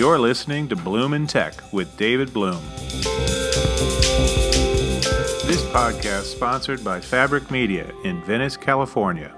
You're 0.00 0.18
listening 0.18 0.66
to 0.68 0.76
Bloom 0.76 1.12
in 1.12 1.26
Tech 1.26 1.52
with 1.74 1.94
David 1.98 2.32
Bloom. 2.32 2.62
This 5.44 5.62
podcast 5.74 6.22
sponsored 6.22 6.82
by 6.82 7.02
Fabric 7.02 7.50
Media 7.50 7.92
in 8.02 8.24
Venice, 8.24 8.56
California. 8.56 9.30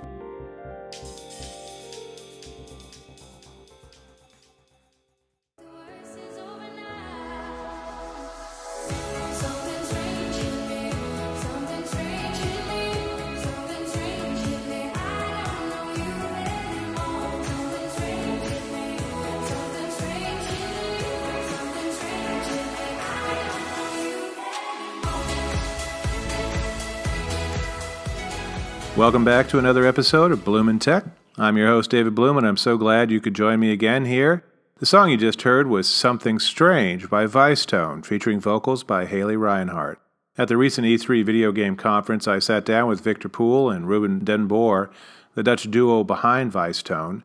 Welcome 29.02 29.24
back 29.24 29.48
to 29.48 29.59
another 29.59 29.84
episode 29.84 30.30
of 30.30 30.45
Bloom 30.45 30.69
in 30.69 30.79
Tech. 30.79 31.02
I'm 31.37 31.56
your 31.56 31.66
host, 31.66 31.91
David 31.91 32.15
Bloom, 32.15 32.38
and 32.38 32.47
I'm 32.47 32.56
so 32.56 32.77
glad 32.77 33.10
you 33.10 33.20
could 33.20 33.34
join 33.34 33.59
me 33.59 33.73
again 33.73 34.05
here. 34.05 34.45
The 34.79 34.87
song 34.87 35.10
you 35.10 35.16
just 35.16 35.43
heard 35.43 35.66
was 35.66 35.88
Something 35.88 36.38
Strange 36.38 37.10
by 37.10 37.27
Vicetone, 37.27 38.07
featuring 38.07 38.38
vocals 38.38 38.84
by 38.84 39.07
Haley 39.07 39.34
Reinhart. 39.34 40.01
At 40.38 40.46
the 40.46 40.57
recent 40.57 40.87
E3 40.87 41.24
video 41.24 41.51
game 41.51 41.74
conference, 41.74 42.29
I 42.29 42.38
sat 42.38 42.65
down 42.65 42.87
with 42.87 43.01
Victor 43.01 43.29
Pool 43.29 43.70
and 43.70 43.88
Ruben 43.88 44.20
Den 44.20 44.46
Boer, 44.46 44.88
the 45.34 45.43
Dutch 45.43 45.69
duo 45.69 46.05
behind 46.05 46.52
Vicetone. 46.52 47.24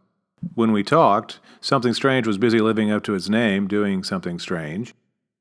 When 0.55 0.71
we 0.71 0.82
talked, 0.82 1.40
Something 1.62 1.94
Strange 1.94 2.26
was 2.26 2.40
busy 2.40 2.60
living 2.60 2.90
up 2.90 3.04
to 3.04 3.13
its 3.13 3.29
name, 3.29 3.68
doing 3.68 4.04
something 4.04 4.40
strange. 4.40 4.96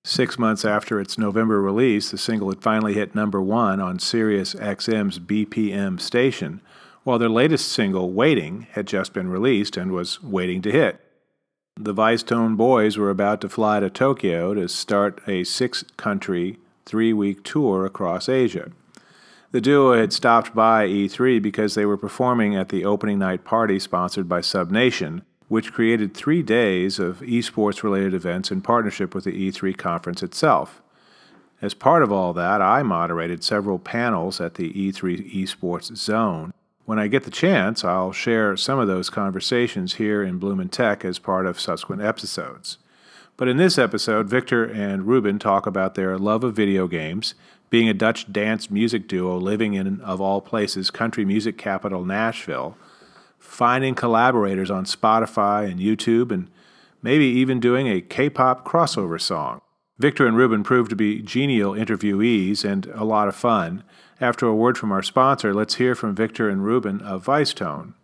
Six 0.08 0.38
months 0.38 0.64
after 0.64 1.00
its 1.00 1.18
November 1.18 1.60
release, 1.60 2.12
the 2.12 2.16
single 2.16 2.50
had 2.50 2.62
finally 2.62 2.94
hit 2.94 3.16
number 3.16 3.42
one 3.42 3.80
on 3.80 3.98
Sirius 3.98 4.54
XM's 4.54 5.18
BPM 5.18 6.00
station, 6.00 6.60
while 7.02 7.18
their 7.18 7.28
latest 7.28 7.72
single, 7.72 8.12
Waiting, 8.12 8.68
had 8.70 8.86
just 8.86 9.12
been 9.12 9.28
released 9.28 9.76
and 9.76 9.90
was 9.90 10.22
waiting 10.22 10.62
to 10.62 10.70
hit. 10.70 11.00
The 11.74 11.92
Vicetone 11.92 12.56
boys 12.56 12.96
were 12.96 13.10
about 13.10 13.40
to 13.40 13.48
fly 13.48 13.80
to 13.80 13.90
Tokyo 13.90 14.54
to 14.54 14.68
start 14.68 15.20
a 15.26 15.42
six 15.42 15.82
country, 15.96 16.60
three 16.84 17.12
week 17.12 17.42
tour 17.42 17.84
across 17.84 18.28
Asia. 18.28 18.70
The 19.50 19.60
duo 19.60 19.98
had 19.98 20.12
stopped 20.12 20.54
by 20.54 20.86
E3 20.86 21.42
because 21.42 21.74
they 21.74 21.84
were 21.84 21.96
performing 21.96 22.54
at 22.54 22.68
the 22.68 22.84
opening 22.84 23.18
night 23.18 23.42
party 23.42 23.80
sponsored 23.80 24.28
by 24.28 24.40
SubNation, 24.40 25.22
which 25.48 25.72
created 25.72 26.14
three 26.14 26.42
days 26.42 26.98
of 26.98 27.20
esports 27.20 27.82
related 27.82 28.14
events 28.14 28.50
in 28.50 28.60
partnership 28.60 29.14
with 29.14 29.24
the 29.24 29.50
E3 29.50 29.76
conference 29.76 30.22
itself. 30.22 30.82
As 31.62 31.72
part 31.72 32.02
of 32.02 32.12
all 32.12 32.32
that, 32.34 32.60
I 32.60 32.82
moderated 32.82 33.42
several 33.42 33.78
panels 33.78 34.40
at 34.40 34.54
the 34.54 34.72
E3 34.72 35.34
Esports 35.34 35.94
Zone. 35.96 36.52
When 36.84 36.98
I 36.98 37.08
get 37.08 37.24
the 37.24 37.30
chance, 37.30 37.82
I'll 37.82 38.12
share 38.12 38.56
some 38.56 38.78
of 38.78 38.88
those 38.88 39.08
conversations 39.08 39.94
here 39.94 40.22
in 40.22 40.38
Bloom 40.38 40.60
in 40.60 40.68
Tech 40.68 41.04
as 41.04 41.18
part 41.18 41.46
of 41.46 41.58
subsequent 41.58 42.02
episodes. 42.02 42.78
But 43.36 43.48
in 43.48 43.56
this 43.56 43.78
episode, 43.78 44.28
Victor 44.28 44.64
and 44.64 45.06
Ruben 45.06 45.38
talk 45.38 45.66
about 45.66 45.94
their 45.94 46.18
love 46.18 46.44
of 46.44 46.54
video 46.54 46.86
games, 46.86 47.34
being 47.70 47.88
a 47.88 47.94
Dutch 47.94 48.30
dance 48.32 48.70
music 48.70 49.08
duo 49.08 49.36
living 49.36 49.74
in, 49.74 50.00
of 50.02 50.20
all 50.20 50.40
places, 50.40 50.90
country 50.90 51.24
music 51.24 51.58
capital 51.58 52.04
Nashville, 52.04 52.76
finding 53.38 53.94
collaborators 53.94 54.70
on 54.70 54.84
Spotify 54.84 55.70
and 55.70 55.80
YouTube, 55.80 56.30
and 56.30 56.50
maybe 57.02 57.24
even 57.24 57.60
doing 57.60 57.88
a 57.88 58.00
K 58.00 58.28
pop 58.30 58.66
crossover 58.66 59.20
song. 59.20 59.60
Victor 59.98 60.26
and 60.26 60.36
Ruben 60.36 60.62
proved 60.62 60.90
to 60.90 60.96
be 60.96 61.22
genial 61.22 61.72
interviewees 61.72 62.64
and 62.64 62.86
a 62.86 63.04
lot 63.04 63.28
of 63.28 63.36
fun. 63.36 63.82
After 64.20 64.46
a 64.46 64.54
word 64.54 64.76
from 64.76 64.92
our 64.92 65.02
sponsor, 65.02 65.54
let's 65.54 65.76
hear 65.76 65.94
from 65.94 66.14
Victor 66.14 66.48
and 66.48 66.64
Ruben 66.64 67.00
of 67.00 67.24
Vicetone. 67.24 67.94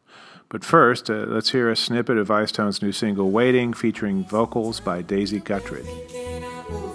But 0.48 0.64
first, 0.64 1.08
uh, 1.10 1.24
let's 1.28 1.52
hear 1.52 1.70
a 1.70 1.76
snippet 1.76 2.18
of 2.18 2.28
Vicetone's 2.28 2.82
new 2.82 2.92
single 2.92 3.30
Waiting, 3.30 3.72
featuring 3.72 4.24
vocals 4.24 4.80
by 4.80 5.00
Daisy 5.00 5.40
Guttridge. 5.40 6.91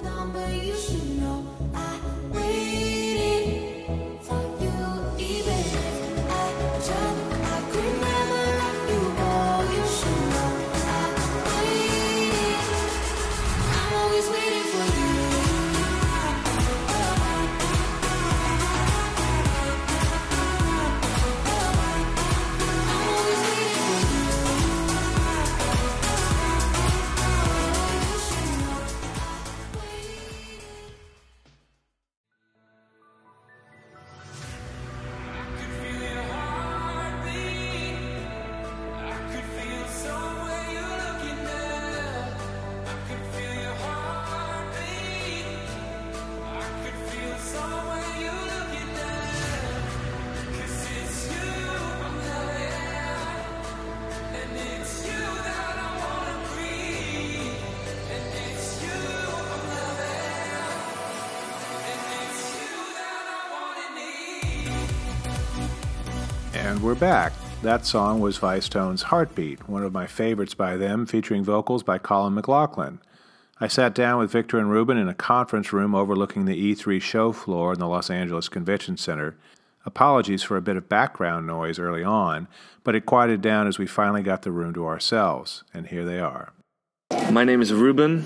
And 66.68 66.84
we're 66.84 66.96
back. 66.96 67.32
That 67.62 67.86
song 67.86 68.20
was 68.20 68.40
Vicetone's 68.40 69.04
Heartbeat, 69.04 69.70
one 69.70 69.84
of 69.84 69.94
my 69.94 70.06
favorites 70.06 70.54
by 70.54 70.76
them, 70.76 71.06
featuring 71.06 71.42
vocals 71.42 71.82
by 71.82 71.98
Collin 71.98 72.36
McLoughlin. 72.36 73.00
I 73.62 73.70
sat 73.70 73.96
down 73.96 74.20
with 74.20 74.34
Victor 74.34 74.60
and 74.60 74.70
Ruben 74.70 74.98
in 74.98 75.08
a 75.08 75.14
conference 75.14 75.72
room 75.72 75.96
overlooking 75.96 76.44
the 76.44 76.76
E3 76.76 77.02
show 77.02 77.32
floor 77.32 77.72
in 77.72 77.80
the 77.80 77.88
Los 77.88 78.10
Angeles 78.10 78.50
Convention 78.50 78.98
Center. 78.98 79.38
Apologies 79.86 80.44
for 80.44 80.58
a 80.58 80.62
bit 80.62 80.76
of 80.76 80.90
background 80.90 81.48
noise 81.48 81.80
early 81.80 82.04
on, 82.04 82.50
but 82.84 82.96
it 82.96 83.06
quieted 83.06 83.42
down 83.42 83.66
as 83.66 83.80
we 83.80 83.88
finally 83.88 84.22
got 84.22 84.42
the 84.42 84.52
room 84.52 84.74
to 84.74 84.86
ourselves, 84.86 85.64
and 85.74 85.88
here 85.88 86.04
they 86.04 86.20
are. 86.20 86.52
My 87.32 87.46
name 87.46 87.62
is 87.62 87.72
Ruben, 87.72 88.26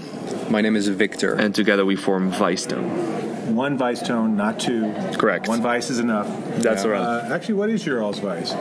My 0.49 0.61
name 0.61 0.75
is 0.75 0.87
Victor. 0.87 1.35
and 1.35 1.53
together 1.53 1.85
we 1.85 1.95
form 1.95 2.31
Vicetone. 2.31 3.30
One 3.45 3.77
vice 3.77 4.01
tone, 4.05 4.35
not 4.35 4.59
two. 4.59 4.93
Correct. 5.17 5.47
One 5.47 5.61
Vice 5.61 5.89
is 5.89 5.99
enough. 5.99 6.27
That's 6.57 6.85
all 6.85 6.91
right. 6.91 7.01
Uh, 7.01 7.33
actually, 7.33 7.55
what 7.55 7.69
is 7.69 7.85
your 7.85 8.03
all's 8.03 8.19
Vice? 8.19 8.53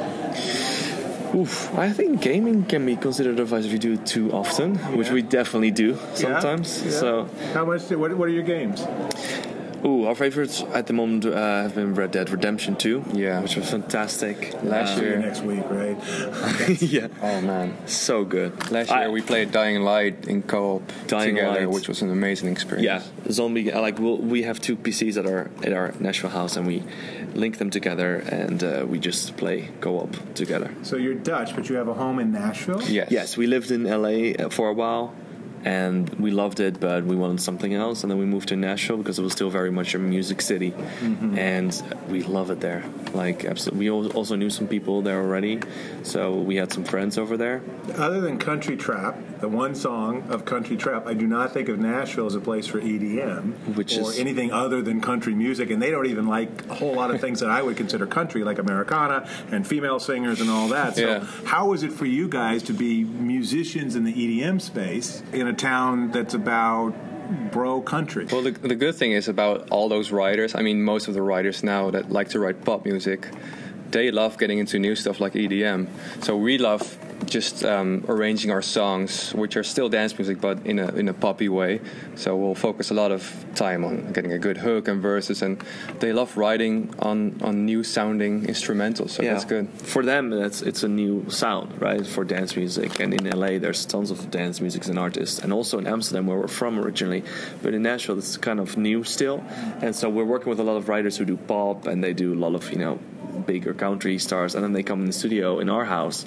Oof, 1.34 1.72
I 1.78 1.90
think 1.90 2.20
gaming 2.20 2.64
can 2.64 2.84
be 2.84 2.96
considered 2.96 3.38
a 3.38 3.44
vice 3.44 3.64
if 3.64 3.72
you 3.72 3.78
do 3.78 3.92
it 3.92 4.04
too 4.04 4.32
often, 4.32 4.76
which 4.96 5.10
we 5.10 5.22
definitely 5.22 5.70
do 5.70 5.96
sometimes. 6.14 6.82
Yeah? 6.84 6.90
So, 6.90 7.28
how 7.54 7.64
much? 7.64 7.82
What, 7.90 8.16
what 8.16 8.28
are 8.28 8.32
your 8.32 8.42
games? 8.42 8.84
Ooh, 9.84 10.04
our 10.06 10.14
favorites 10.14 10.62
at 10.74 10.86
the 10.86 10.92
moment 10.92 11.24
uh, 11.24 11.62
have 11.62 11.74
been 11.74 11.94
Red 11.94 12.10
Dead 12.12 12.30
Redemption 12.30 12.76
2, 12.76 13.04
Yeah. 13.14 13.40
which 13.40 13.56
was 13.56 13.70
fantastic. 13.70 14.54
Last 14.62 14.96
you 14.98 15.04
year, 15.08 15.18
next 15.18 15.42
week, 15.42 15.64
right? 15.70 15.96
yeah, 16.82 17.08
oh 17.22 17.40
man, 17.40 17.76
so 17.86 18.24
good. 18.24 18.70
last 18.70 18.90
I- 18.90 19.02
year 19.02 19.10
we 19.10 19.22
played 19.22 19.52
Dying 19.52 19.82
Light 19.82 20.26
in 20.28 20.42
co-op 20.42 20.82
Dying 21.06 21.34
together, 21.36 21.60
Light. 21.60 21.70
which 21.70 21.88
was 21.88 22.02
an 22.02 22.10
amazing 22.10 22.48
experience. 22.50 22.84
Yeah, 22.84 23.32
zombie. 23.32 23.72
uh, 23.72 23.80
Like 23.80 23.98
we'll, 23.98 24.18
we 24.18 24.42
have 24.42 24.60
two 24.60 24.76
PCs 24.76 25.16
at 25.16 25.26
our 25.26 25.50
at 25.64 25.72
our 25.72 25.92
Nashville 26.00 26.30
house, 26.30 26.56
and 26.56 26.66
we 26.66 26.82
link 27.34 27.58
them 27.58 27.70
together, 27.70 28.16
and 28.16 28.62
uh, 28.62 28.84
we 28.88 28.98
just 28.98 29.36
play 29.36 29.68
co-op 29.80 30.34
together. 30.34 30.70
So 30.82 30.96
you're 30.96 31.14
Dutch, 31.14 31.54
but 31.54 31.68
you 31.68 31.76
have 31.76 31.88
a 31.88 31.94
home 31.94 32.18
in 32.18 32.32
Nashville. 32.32 32.82
Yes. 32.82 33.10
Yes, 33.10 33.36
we 33.36 33.46
lived 33.46 33.70
in 33.70 33.84
LA 33.84 34.48
for 34.50 34.68
a 34.68 34.72
while, 34.74 35.14
and 35.64 36.08
we 36.14 36.30
loved 36.30 36.60
it, 36.60 36.80
but 36.80 37.04
we 37.04 37.16
wanted 37.16 37.40
something 37.40 37.74
else, 37.74 38.02
and 38.02 38.10
then 38.10 38.18
we 38.18 38.24
moved 38.24 38.48
to 38.48 38.56
Nashville 38.56 38.96
because 38.96 39.18
it 39.18 39.22
was 39.22 39.32
still 39.32 39.50
very 39.50 39.70
much 39.70 39.94
a 39.94 39.98
music 39.98 40.40
city, 40.40 40.70
mm-hmm. 40.70 41.38
and 41.38 41.82
we 42.08 42.22
love 42.22 42.50
it 42.50 42.60
there. 42.60 42.84
Like, 43.12 43.44
absolutely. 43.44 43.90
We 43.90 44.10
also 44.10 44.36
knew 44.36 44.50
some 44.50 44.68
people 44.68 45.02
there 45.02 45.20
already, 45.20 45.60
so 46.02 46.34
we 46.34 46.56
had 46.56 46.72
some 46.72 46.84
friends 46.84 47.18
over 47.18 47.36
there. 47.36 47.62
Other 47.96 48.20
than 48.20 48.38
country 48.38 48.76
trap, 48.76 49.18
the 49.40 49.48
one 49.48 49.74
song 49.74 50.24
of 50.30 50.44
country 50.44 50.76
trap, 50.76 51.06
I 51.06 51.14
do 51.14 51.26
not 51.26 51.52
think 51.52 51.68
of 51.68 51.78
Nashville 51.78 52.26
as 52.26 52.34
a 52.34 52.40
place 52.40 52.66
for 52.66 52.80
EDM 52.80 53.76
Which 53.76 53.96
or 53.96 54.10
is- 54.10 54.18
anything 54.18 54.52
other 54.52 54.82
than 54.82 55.00
country 55.00 55.34
music, 55.34 55.70
and 55.70 55.82
they 55.82 55.90
don't 55.90 56.06
even 56.06 56.26
like 56.26 56.66
a 56.70 56.74
whole 56.74 56.94
lot 56.94 57.10
of 57.10 57.20
things 57.20 57.40
that 57.40 57.50
I 57.50 57.62
would 57.62 57.76
consider 57.76 58.06
country, 58.06 58.44
like 58.44 58.58
Americana 58.58 59.28
and 59.50 59.66
female 59.66 59.98
singers 60.00 60.40
and 60.40 60.48
all 60.50 60.68
that. 60.68 60.96
So, 60.96 61.06
Yeah. 61.06 61.24
how 61.44 61.72
is 61.72 61.82
it 61.82 61.92
for 61.92 62.06
you 62.06 62.28
guys 62.28 62.62
to 62.64 62.72
be 62.72 63.04
musicians 63.04 63.96
in 63.96 64.04
the 64.04 64.12
EDM 64.12 64.60
space 64.60 65.22
in 65.32 65.48
a 65.50 65.52
town 65.52 66.10
that's 66.10 66.34
about 66.34 66.94
bro 67.52 67.80
country? 67.82 68.26
Well, 68.30 68.42
the, 68.42 68.52
the 68.52 68.74
good 68.74 68.94
thing 68.94 69.12
is 69.12 69.28
about 69.28 69.68
all 69.70 69.88
those 69.88 70.10
writers. 70.10 70.54
I 70.54 70.62
mean, 70.62 70.82
most 70.82 71.08
of 71.08 71.14
the 71.14 71.22
writers 71.22 71.62
now 71.62 71.90
that 71.90 72.10
like 72.10 72.28
to 72.30 72.40
write 72.40 72.64
pop 72.64 72.84
music, 72.84 73.28
they 73.90 74.10
love 74.10 74.38
getting 74.38 74.58
into 74.58 74.78
new 74.78 74.94
stuff 74.94 75.20
like 75.20 75.34
EDM. 75.34 75.88
So 76.24 76.36
we 76.36 76.58
love 76.58 76.82
just 77.26 77.64
um, 77.64 78.04
arranging 78.08 78.50
our 78.50 78.62
songs, 78.62 79.32
which 79.34 79.56
are 79.56 79.62
still 79.62 79.88
dance 79.88 80.16
music, 80.18 80.40
but 80.40 80.66
in 80.66 80.78
a 80.78 80.88
in 80.94 81.08
a 81.08 81.14
poppy 81.14 81.48
way. 81.48 81.80
So 82.16 82.36
we'll 82.36 82.54
focus 82.54 82.90
a 82.90 82.94
lot 82.94 83.12
of 83.12 83.22
time 83.54 83.84
on 83.84 84.12
getting 84.12 84.32
a 84.32 84.38
good 84.38 84.56
hook 84.56 84.88
and 84.88 85.00
verses, 85.00 85.42
and 85.42 85.62
they 85.98 86.12
love 86.12 86.36
writing 86.36 86.94
on 86.98 87.40
on 87.42 87.64
new 87.64 87.82
sounding 87.84 88.42
instrumentals. 88.46 89.10
So 89.10 89.22
that's 89.22 89.44
good. 89.44 89.68
For 89.82 90.04
them, 90.04 90.30
that's 90.30 90.62
it's 90.62 90.82
a 90.82 90.88
new 90.88 91.28
sound, 91.30 91.80
right, 91.80 92.06
for 92.06 92.24
dance 92.24 92.56
music. 92.56 93.00
And 93.00 93.14
in 93.14 93.28
LA, 93.28 93.58
there's 93.58 93.84
tons 93.86 94.10
of 94.10 94.30
dance 94.30 94.60
music 94.60 94.86
and 94.86 94.98
artists, 94.98 95.38
and 95.38 95.52
also 95.52 95.78
in 95.78 95.86
Amsterdam, 95.86 96.26
where 96.26 96.38
we're 96.38 96.48
from 96.48 96.78
originally. 96.78 97.22
But 97.62 97.74
in 97.74 97.82
Nashville, 97.82 98.18
it's 98.18 98.36
kind 98.36 98.60
of 98.60 98.76
new 98.76 99.04
still. 99.04 99.42
And 99.82 99.94
so 99.94 100.08
we're 100.08 100.24
working 100.24 100.50
with 100.50 100.60
a 100.60 100.64
lot 100.64 100.76
of 100.76 100.88
writers 100.88 101.16
who 101.16 101.24
do 101.24 101.36
pop, 101.36 101.86
and 101.86 102.02
they 102.02 102.12
do 102.12 102.34
a 102.34 102.40
lot 102.40 102.54
of 102.54 102.70
you 102.70 102.78
know 102.78 102.98
bigger 103.46 103.74
country 103.74 104.18
stars, 104.18 104.54
and 104.54 104.62
then 104.64 104.72
they 104.72 104.82
come 104.82 105.00
in 105.00 105.06
the 105.06 105.12
studio 105.12 105.58
in 105.58 105.68
our 105.68 105.84
house. 105.84 106.26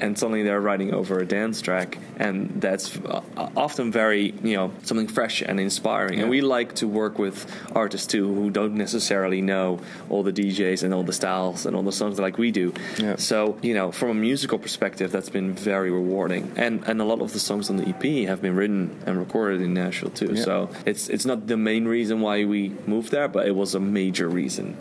And 0.00 0.18
suddenly 0.18 0.42
they're 0.42 0.60
writing 0.60 0.94
over 0.94 1.18
a 1.18 1.26
dance 1.26 1.60
track, 1.60 1.98
and 2.16 2.60
that's 2.60 2.96
uh, 2.98 3.22
often 3.56 3.92
very, 3.92 4.34
you 4.42 4.56
know, 4.56 4.72
something 4.82 5.08
fresh 5.08 5.42
and 5.42 5.60
inspiring. 5.60 6.20
And 6.20 6.30
we 6.30 6.40
like 6.40 6.76
to 6.76 6.88
work 6.88 7.18
with 7.18 7.46
artists 7.74 8.06
too 8.06 8.32
who 8.34 8.50
don't 8.50 8.74
necessarily 8.74 9.40
know 9.42 9.80
all 10.08 10.22
the 10.22 10.32
DJs 10.32 10.82
and 10.82 10.94
all 10.94 11.02
the 11.02 11.12
styles 11.12 11.66
and 11.66 11.76
all 11.76 11.82
the 11.82 11.92
songs 11.92 12.18
like 12.18 12.38
we 12.38 12.50
do. 12.50 12.72
Yeah. 12.98 13.16
So, 13.16 13.58
you 13.62 13.74
know, 13.74 13.92
from 13.92 14.10
a 14.10 14.14
musical 14.14 14.58
perspective, 14.58 15.12
that's 15.12 15.28
been 15.28 15.52
very 15.52 15.90
rewarding. 15.90 16.52
And 16.56 16.82
and 16.86 17.00
a 17.00 17.04
lot 17.04 17.20
of 17.20 17.32
the 17.32 17.40
songs 17.40 17.70
on 17.70 17.76
the 17.76 17.88
EP 17.88 18.28
have 18.28 18.40
been 18.42 18.56
written 18.56 19.02
and 19.06 19.18
recorded 19.18 19.60
in 19.60 19.74
Nashville 19.74 20.10
too. 20.10 20.34
Yeah. 20.34 20.44
So 20.44 20.70
it's 20.86 21.08
it's 21.08 21.26
not 21.26 21.46
the 21.46 21.56
main 21.56 21.86
reason 21.86 22.20
why 22.20 22.44
we 22.44 22.70
moved 22.86 23.10
there, 23.10 23.28
but 23.28 23.46
it 23.46 23.54
was 23.54 23.74
a 23.74 23.80
major 23.80 24.28
reason. 24.28 24.76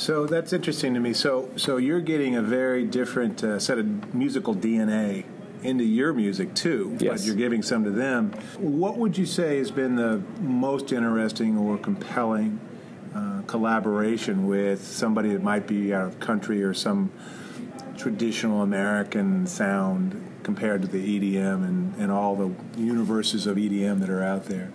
So 0.00 0.24
that's 0.24 0.54
interesting 0.54 0.94
to 0.94 1.00
me. 1.00 1.12
So, 1.12 1.50
so 1.56 1.76
you're 1.76 2.00
getting 2.00 2.34
a 2.34 2.40
very 2.40 2.86
different 2.86 3.44
uh, 3.44 3.58
set 3.58 3.78
of 3.78 4.14
musical 4.14 4.54
DNA 4.54 5.26
into 5.62 5.84
your 5.84 6.14
music 6.14 6.54
too, 6.54 6.92
but 6.94 7.02
Yes. 7.02 7.26
you're 7.26 7.36
giving 7.36 7.60
some 7.60 7.84
to 7.84 7.90
them. 7.90 8.30
What 8.56 8.96
would 8.96 9.18
you 9.18 9.26
say 9.26 9.58
has 9.58 9.70
been 9.70 9.96
the 9.96 10.22
most 10.40 10.90
interesting 10.90 11.58
or 11.58 11.76
compelling 11.76 12.60
uh, 13.14 13.42
collaboration 13.46 14.46
with 14.46 14.82
somebody 14.82 15.34
that 15.34 15.42
might 15.42 15.66
be 15.66 15.92
out 15.92 16.06
of 16.06 16.18
country 16.18 16.62
or 16.62 16.72
some 16.72 17.12
traditional 17.98 18.62
American 18.62 19.46
sound 19.46 20.16
compared 20.44 20.80
to 20.80 20.88
the 20.88 21.20
EDM 21.20 21.62
and, 21.62 21.94
and 21.96 22.10
all 22.10 22.36
the 22.36 22.80
universes 22.80 23.46
of 23.46 23.58
EDM 23.58 24.00
that 24.00 24.08
are 24.08 24.24
out 24.24 24.46
there? 24.46 24.72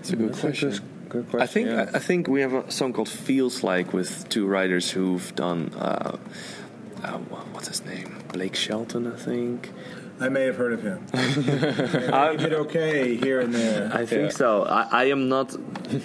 It's 0.00 0.12
a 0.12 0.16
good 0.16 0.30
That's 0.30 0.38
a 0.38 0.46
question. 0.46 0.95
Good- 1.08 1.28
question, 1.30 1.40
I 1.40 1.46
think 1.46 1.66
yeah. 1.68 1.90
I 1.94 1.98
think 1.98 2.28
we 2.28 2.40
have 2.40 2.52
a 2.52 2.70
song 2.70 2.92
called 2.92 3.08
"Feels 3.08 3.62
Like" 3.62 3.92
with 3.92 4.28
two 4.28 4.46
writers 4.46 4.90
who've 4.90 5.34
done. 5.34 5.72
Uh, 5.78 6.16
uh, 7.02 7.18
what's 7.52 7.68
his 7.68 7.84
name? 7.84 8.18
Blake 8.32 8.56
Shelton, 8.56 9.06
I 9.06 9.16
think. 9.16 9.70
I 10.18 10.28
may 10.30 10.44
have 10.44 10.56
heard 10.56 10.72
of 10.72 10.82
him. 10.82 11.04
I 12.12 12.36
did 12.36 12.52
okay 12.54 13.16
here 13.16 13.40
and 13.40 13.54
there. 13.54 13.90
I 13.92 14.06
think 14.06 14.30
Yeah. 14.30 14.36
so. 14.36 14.62
I, 14.64 14.88
I 14.90 15.04
am 15.04 15.28
not 15.28 15.54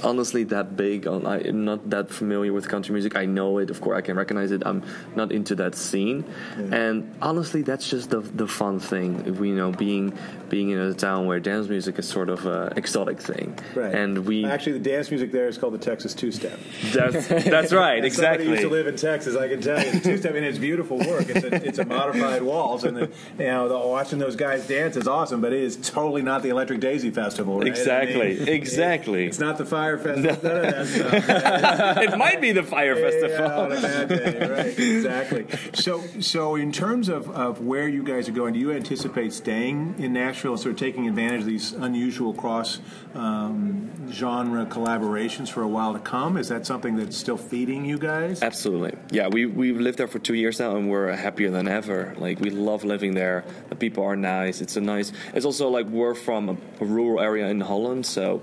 honestly 0.03 0.43
that 0.45 0.75
big 0.75 1.07
on. 1.07 1.25
I 1.25 1.39
am 1.47 1.63
not 1.65 1.89
that 1.89 2.09
familiar 2.09 2.51
with 2.53 2.67
country 2.67 2.93
music. 2.93 3.15
I 3.15 3.25
know 3.25 3.57
it, 3.59 3.69
of 3.69 3.79
course, 3.81 3.97
I 3.97 4.01
can 4.01 4.15
recognize 4.17 4.51
it. 4.51 4.63
I'm 4.65 4.83
not 5.15 5.31
into 5.31 5.55
that 5.55 5.75
scene, 5.75 6.25
and 6.57 7.15
honestly, 7.21 7.61
that's 7.61 7.89
just 7.89 8.09
the 8.09 8.19
the 8.19 8.47
fun 8.47 8.79
thing. 8.79 9.37
We 9.39 9.49
you 9.49 9.55
know 9.55 9.71
being 9.71 10.17
being 10.49 10.69
in 10.71 10.79
a 10.79 10.93
town 10.93 11.27
where 11.27 11.39
dance 11.39 11.69
music 11.69 11.97
is 11.97 12.07
sort 12.07 12.29
of 12.29 12.45
an 12.45 12.73
exotic 12.77 13.21
thing, 13.21 13.57
Right. 13.75 13.95
and 13.95 14.25
we 14.25 14.43
actually 14.45 14.73
the 14.73 14.89
dance 14.89 15.09
music 15.09 15.31
there 15.31 15.47
is 15.47 15.57
called 15.57 15.73
the 15.73 15.77
Texas 15.77 16.13
two 16.13 16.31
step. 16.33 16.59
that's 16.91 17.27
that's 17.27 17.71
right, 17.71 18.03
exactly. 18.03 18.45
Somebody 18.45 18.49
used 18.49 18.61
to 18.63 18.69
live 18.69 18.87
in 18.87 18.95
Texas. 18.97 19.35
I 19.37 19.47
can 19.47 19.61
tell 19.61 19.81
you, 19.83 19.91
the 19.93 19.99
two 20.01 20.17
step 20.17 20.35
and 20.35 20.45
it's 20.45 20.57
beautiful 20.57 20.97
work. 20.97 21.29
It's 21.29 21.43
a, 21.45 21.55
it's 21.67 21.79
a 21.79 21.85
modified 21.85 22.43
waltz, 22.43 22.83
and 22.83 22.97
the, 22.97 23.09
you 23.39 23.45
know 23.45 23.69
the, 23.69 23.75
watching 24.01 24.17
those 24.17 24.35
guys 24.35 24.65
dance 24.65 24.97
is 24.97 25.07
awesome. 25.07 25.41
But 25.41 25.53
it 25.53 25.61
is 25.61 25.75
totally 25.77 26.23
not 26.23 26.41
the 26.41 26.49
Electric 26.49 26.79
Daisy 26.79 27.11
Festival. 27.11 27.59
Right? 27.59 27.67
Exactly, 27.67 28.35
I 28.35 28.39
mean, 28.39 28.47
exactly. 28.47 29.27
It's 29.27 29.37
not 29.37 29.59
the 29.59 29.65
Fyre 29.65 29.99
Festival. 29.99 30.39
None 30.41 30.65
of 30.65 30.73
that 30.73 30.87
stuff. 30.87 31.97
it 31.97 32.17
might 32.17 32.41
be 32.41 32.51
the 32.51 32.63
Fyre 32.63 32.97
Yeah, 32.97 33.09
Festival. 33.09 33.61
on 33.61 33.71
a 33.71 33.81
bad 33.81 34.09
day, 34.09 34.47
right? 34.49 34.79
Exactly. 34.79 35.45
So, 35.73 36.01
so 36.19 36.55
in 36.55 36.71
terms 36.71 37.09
of, 37.09 37.29
of 37.29 37.63
where 37.63 37.87
you 37.87 38.01
guys 38.01 38.27
are 38.27 38.31
going, 38.31 38.53
do 38.55 38.59
you 38.59 38.71
anticipate 38.71 39.33
staying 39.33 39.95
in 39.99 40.13
Nashville 40.13 40.53
and 40.53 40.59
sort 40.59 40.73
of 40.73 40.79
taking 40.79 41.07
advantage 41.07 41.41
of 41.41 41.47
these 41.47 41.73
unusual 41.73 42.33
cross 42.33 42.79
um, 43.13 44.11
genre 44.11 44.65
collaborations 44.65 45.49
for 45.49 45.61
a 45.61 45.67
while 45.67 45.93
to 45.93 45.99
come? 45.99 46.37
Is 46.37 46.47
that 46.49 46.65
something 46.65 46.95
that's 46.95 47.15
still 47.15 47.37
feeding 47.37 47.85
you 47.85 47.99
guys? 47.99 48.41
Absolutely. 48.41 48.97
Yeah, 49.11 49.27
we, 49.27 49.45
we've 49.45 49.79
lived 49.79 49.99
there 49.99 50.07
for 50.07 50.17
two 50.17 50.33
years 50.33 50.59
now 50.59 50.75
and 50.75 50.89
we're 50.89 51.11
happier 51.15 51.51
than 51.51 51.67
ever. 51.67 52.15
Like, 52.17 52.39
we 52.39 52.49
love 52.49 52.83
living 52.83 53.13
there. 53.13 53.43
The 53.69 53.75
people 53.75 53.90
are 53.97 54.15
nice. 54.15 54.61
It's 54.61 54.77
a 54.77 54.81
nice. 54.81 55.11
It's 55.33 55.45
also 55.45 55.69
like 55.69 55.87
we're 55.87 56.15
from 56.15 56.49
a, 56.49 56.57
a 56.79 56.85
rural 56.85 57.21
area 57.21 57.47
in 57.47 57.61
Holland, 57.61 58.05
so 58.05 58.41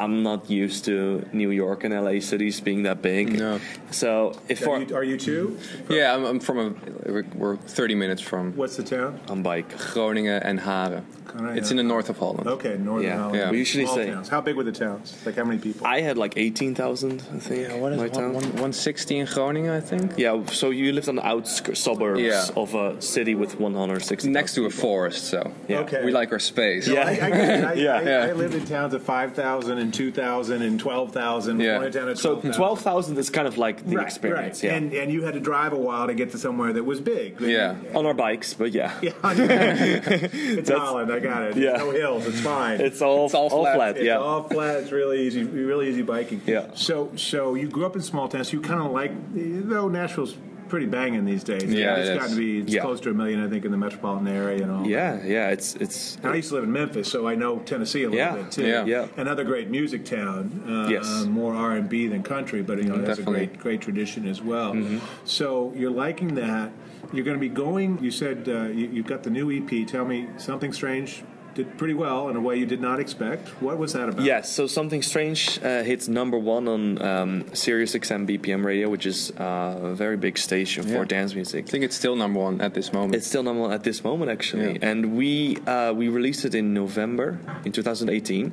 I'm 0.00 0.22
not 0.22 0.48
used 0.50 0.86
to 0.86 1.26
New 1.32 1.50
York 1.50 1.84
and 1.84 1.92
LA 1.94 2.20
cities 2.20 2.60
being 2.60 2.84
that 2.84 3.02
big. 3.02 3.38
No. 3.38 3.60
So, 3.90 4.32
if 4.48 4.66
Are 4.66 4.80
you, 4.80 4.96
are 4.96 5.04
you 5.04 5.16
too? 5.18 5.58
Yeah, 5.88 6.14
I'm, 6.14 6.24
I'm 6.24 6.40
from 6.40 6.58
a. 6.58 6.68
we're- 7.10 7.26
We're 7.34 7.56
30 7.56 7.94
minutes 7.94 8.22
from 8.22 8.56
What's 8.56 8.76
the 8.76 8.82
town? 8.82 9.20
on 9.28 9.42
bike. 9.42 9.68
Groningen 9.92 10.42
and 10.42 10.58
Haren. 10.60 11.04
Groningen. 11.26 11.58
It's 11.58 11.70
in 11.70 11.76
the 11.76 11.82
north 11.82 12.08
of 12.10 12.18
Holland. 12.18 12.46
Okay, 12.48 12.76
northern 12.78 13.06
Yeah. 13.08 13.16
Holland. 13.18 13.36
Yeah. 13.36 13.50
We 13.50 13.58
usually 13.58 13.84
Small 13.84 13.96
say- 13.96 14.10
towns. 14.10 14.28
How 14.28 14.40
big 14.40 14.56
were 14.56 14.64
the 14.64 14.72
towns? 14.72 15.14
Like 15.26 15.36
how 15.36 15.44
many 15.44 15.58
people? 15.60 15.86
I 15.86 16.00
had 16.00 16.16
like 16.18 16.34
18,000, 16.36 17.22
I 17.34 17.38
think. 17.38 17.68
Yeah, 17.68 17.76
what 17.76 17.92
is 17.92 17.98
my 17.98 18.06
it? 18.06 18.14
town. 18.14 18.32
One, 18.32 18.42
one, 18.42 18.42
160 18.52 19.18
in 19.18 19.26
Groningen, 19.26 19.70
I 19.70 19.80
think. 19.80 20.12
Yeah, 20.16 20.44
so 20.46 20.70
you 20.70 20.92
lived 20.92 21.08
on 21.08 21.16
the 21.16 21.26
outskirts 21.26 21.80
suburbs 21.80 22.20
Yeah. 22.20 22.46
of 22.56 22.74
a 22.74 23.00
city 23.02 23.34
with 23.34 23.60
160. 23.60 24.28
Next 24.30 24.54
to 24.54 24.66
a 24.66 24.70
forest, 24.70 25.24
so 25.26 25.52
Yeah. 25.68 25.80
Okay. 25.80 26.04
we 26.04 26.10
like 26.10 26.32
our 26.32 26.38
space. 26.40 26.88
No, 26.88 26.96
I, 26.96 27.02
I. 27.04 27.06
I, 27.06 27.72
Yeah. 27.74 27.94
I, 27.98 28.02
Yeah. 28.02 28.26
I 28.30 28.32
lived 28.32 28.54
in 28.54 28.64
towns 28.66 28.94
of 28.94 29.02
5,000 29.02 29.78
and 29.78 29.89
2,000 29.92 30.62
and 30.62 30.78
12,000. 30.80 31.60
Yeah. 31.60 31.76
One 31.76 31.86
in 31.86 31.92
town 31.92 32.08
of 32.08 32.18
So 32.18 32.34
12,000. 32.40 32.56
12,000 32.58 33.18
is 33.18 33.30
kind 33.30 33.46
of 33.48 33.58
like 33.58 33.84
the 33.84 33.96
right, 33.96 34.06
experience. 34.06 34.62
Right. 34.62 34.70
Yeah. 34.70 34.76
And, 34.76 34.92
and 34.92 35.12
you 35.12 35.22
had 35.22 35.34
to 35.34 35.40
drive 35.40 35.72
a 35.72 35.78
while 35.78 36.06
to 36.06 36.14
get 36.14 36.32
to 36.32 36.38
somewhere 36.38 36.72
that 36.72 36.84
was 36.84 37.00
big. 37.00 37.40
Yeah. 37.40 37.76
on 37.94 38.06
our 38.06 38.14
bikes, 38.14 38.54
but 38.54 38.72
yeah. 38.72 38.98
Yeah, 39.02 39.12
it's 39.24 40.70
Holland. 40.70 41.12
I 41.12 41.18
got 41.20 41.42
it. 41.44 41.56
Yeah. 41.56 41.76
No 41.78 41.90
hills. 41.90 42.26
It's 42.26 42.40
fine. 42.40 42.80
It's 42.80 43.02
all, 43.02 43.26
It's 43.26 43.34
all 43.34 43.48
all 43.48 43.64
flat. 43.64 43.76
flat. 43.76 43.96
It's 43.96 44.06
yeah. 44.06 44.18
all 44.18 44.42
flat. 44.44 44.76
It's 44.82 44.92
really 44.92 45.26
easy. 45.26 45.42
Really 45.44 45.88
easy 45.88 46.02
biking. 46.02 46.42
Yeah. 46.46 46.70
So, 46.74 47.10
so 47.16 47.54
you 47.54 47.68
grew 47.68 47.86
up 47.86 47.96
in 47.96 48.02
small 48.02 48.28
towns. 48.28 48.48
So 48.48 48.56
you 48.56 48.60
kind 48.60 48.80
of 48.80 48.92
like, 48.92 49.12
though 49.34 49.88
Nashville's 49.88 50.34
pretty 50.70 50.86
banging 50.86 51.24
these 51.26 51.44
days. 51.44 51.64
Yeah, 51.64 51.96
it's 51.96 52.08
it 52.08 52.18
got 52.18 52.30
to 52.30 52.36
be 52.36 52.60
it's 52.60 52.72
Yeah. 52.72 52.80
close 52.82 53.00
to 53.02 53.10
a 53.10 53.14
million, 53.14 53.44
I 53.44 53.48
think, 53.48 53.64
in 53.66 53.70
the 53.70 53.76
metropolitan 53.76 54.28
area 54.28 54.62
and 54.62 54.70
all. 54.72 54.86
yeah, 54.86 55.22
yeah. 55.24 55.50
It's 55.50 55.74
it's 55.76 56.16
And 56.22 56.28
I 56.32 56.36
used 56.36 56.48
to 56.48 56.54
live 56.54 56.64
in 56.64 56.72
Memphis, 56.72 57.10
so 57.10 57.28
I 57.28 57.34
know 57.34 57.58
Tennessee 57.58 58.04
a 58.04 58.10
little 58.10 58.16
Yeah, 58.18 58.36
bit 58.36 58.50
too. 58.52 58.66
yeah. 58.66 58.84
yeah. 58.86 59.06
Another 59.18 59.44
great 59.44 59.68
music 59.68 60.04
town. 60.04 60.62
Uh, 60.66 60.88
Yes. 60.88 61.24
more 61.26 61.54
R 61.54 61.72
and 61.72 61.88
B 61.88 62.06
than 62.06 62.22
country, 62.22 62.62
but 62.62 62.78
you 62.78 62.84
know 62.84 62.96
that's 62.96 63.18
Definitely. 63.18 63.42
a 63.42 63.46
great 63.48 63.58
great 63.58 63.80
tradition 63.82 64.26
as 64.26 64.40
well. 64.40 64.72
Mm-hmm. 64.72 64.98
So 65.24 65.72
you're 65.76 65.90
liking 65.90 66.34
that. 66.36 66.72
You're 67.12 67.24
going 67.24 67.36
to 67.36 67.40
be 67.40 67.48
going. 67.48 67.98
You 68.02 68.10
said 68.12 68.48
uh, 68.48 68.64
you, 68.68 68.86
you've 68.94 69.06
got 69.06 69.22
the 69.24 69.30
new 69.30 69.50
EP. 69.50 69.86
Tell 69.86 70.04
me 70.04 70.28
something 70.36 70.72
strange. 70.72 71.24
Did 71.60 71.76
pretty 71.76 71.92
well 71.92 72.30
in 72.30 72.36
a 72.36 72.40
way 72.40 72.56
you 72.56 72.64
did 72.64 72.80
not 72.80 73.00
expect. 73.00 73.48
What 73.60 73.76
was 73.76 73.92
that 73.92 74.08
about? 74.08 74.24
Yes, 74.24 74.50
so 74.50 74.66
Something 74.66 75.02
Strange 75.02 75.60
uh, 75.62 75.82
hits 75.82 76.08
number 76.08 76.38
one 76.38 76.66
on 76.68 77.02
um, 77.02 77.54
Sirius 77.54 77.94
XM 77.94 78.26
BPM 78.26 78.64
radio, 78.64 78.88
which 78.88 79.04
is 79.04 79.30
uh, 79.32 79.78
a 79.92 79.94
very 79.94 80.16
big 80.16 80.38
station 80.38 80.84
for 80.84 81.04
dance 81.04 81.34
music. 81.34 81.66
I 81.68 81.70
think 81.70 81.84
it's 81.84 81.96
still 81.96 82.16
number 82.16 82.40
one 82.40 82.62
at 82.62 82.72
this 82.72 82.94
moment. 82.94 83.14
It's 83.16 83.26
still 83.26 83.42
number 83.42 83.60
one 83.60 83.72
at 83.72 83.84
this 83.84 84.02
moment, 84.02 84.30
actually. 84.30 84.72
Yeah. 84.72 84.88
And 84.90 85.14
we 85.18 85.58
uh, 85.66 85.92
we 85.92 86.08
released 86.08 86.46
it 86.46 86.54
in 86.54 86.72
November 86.72 87.38
in 87.66 87.72
2018, 87.72 88.52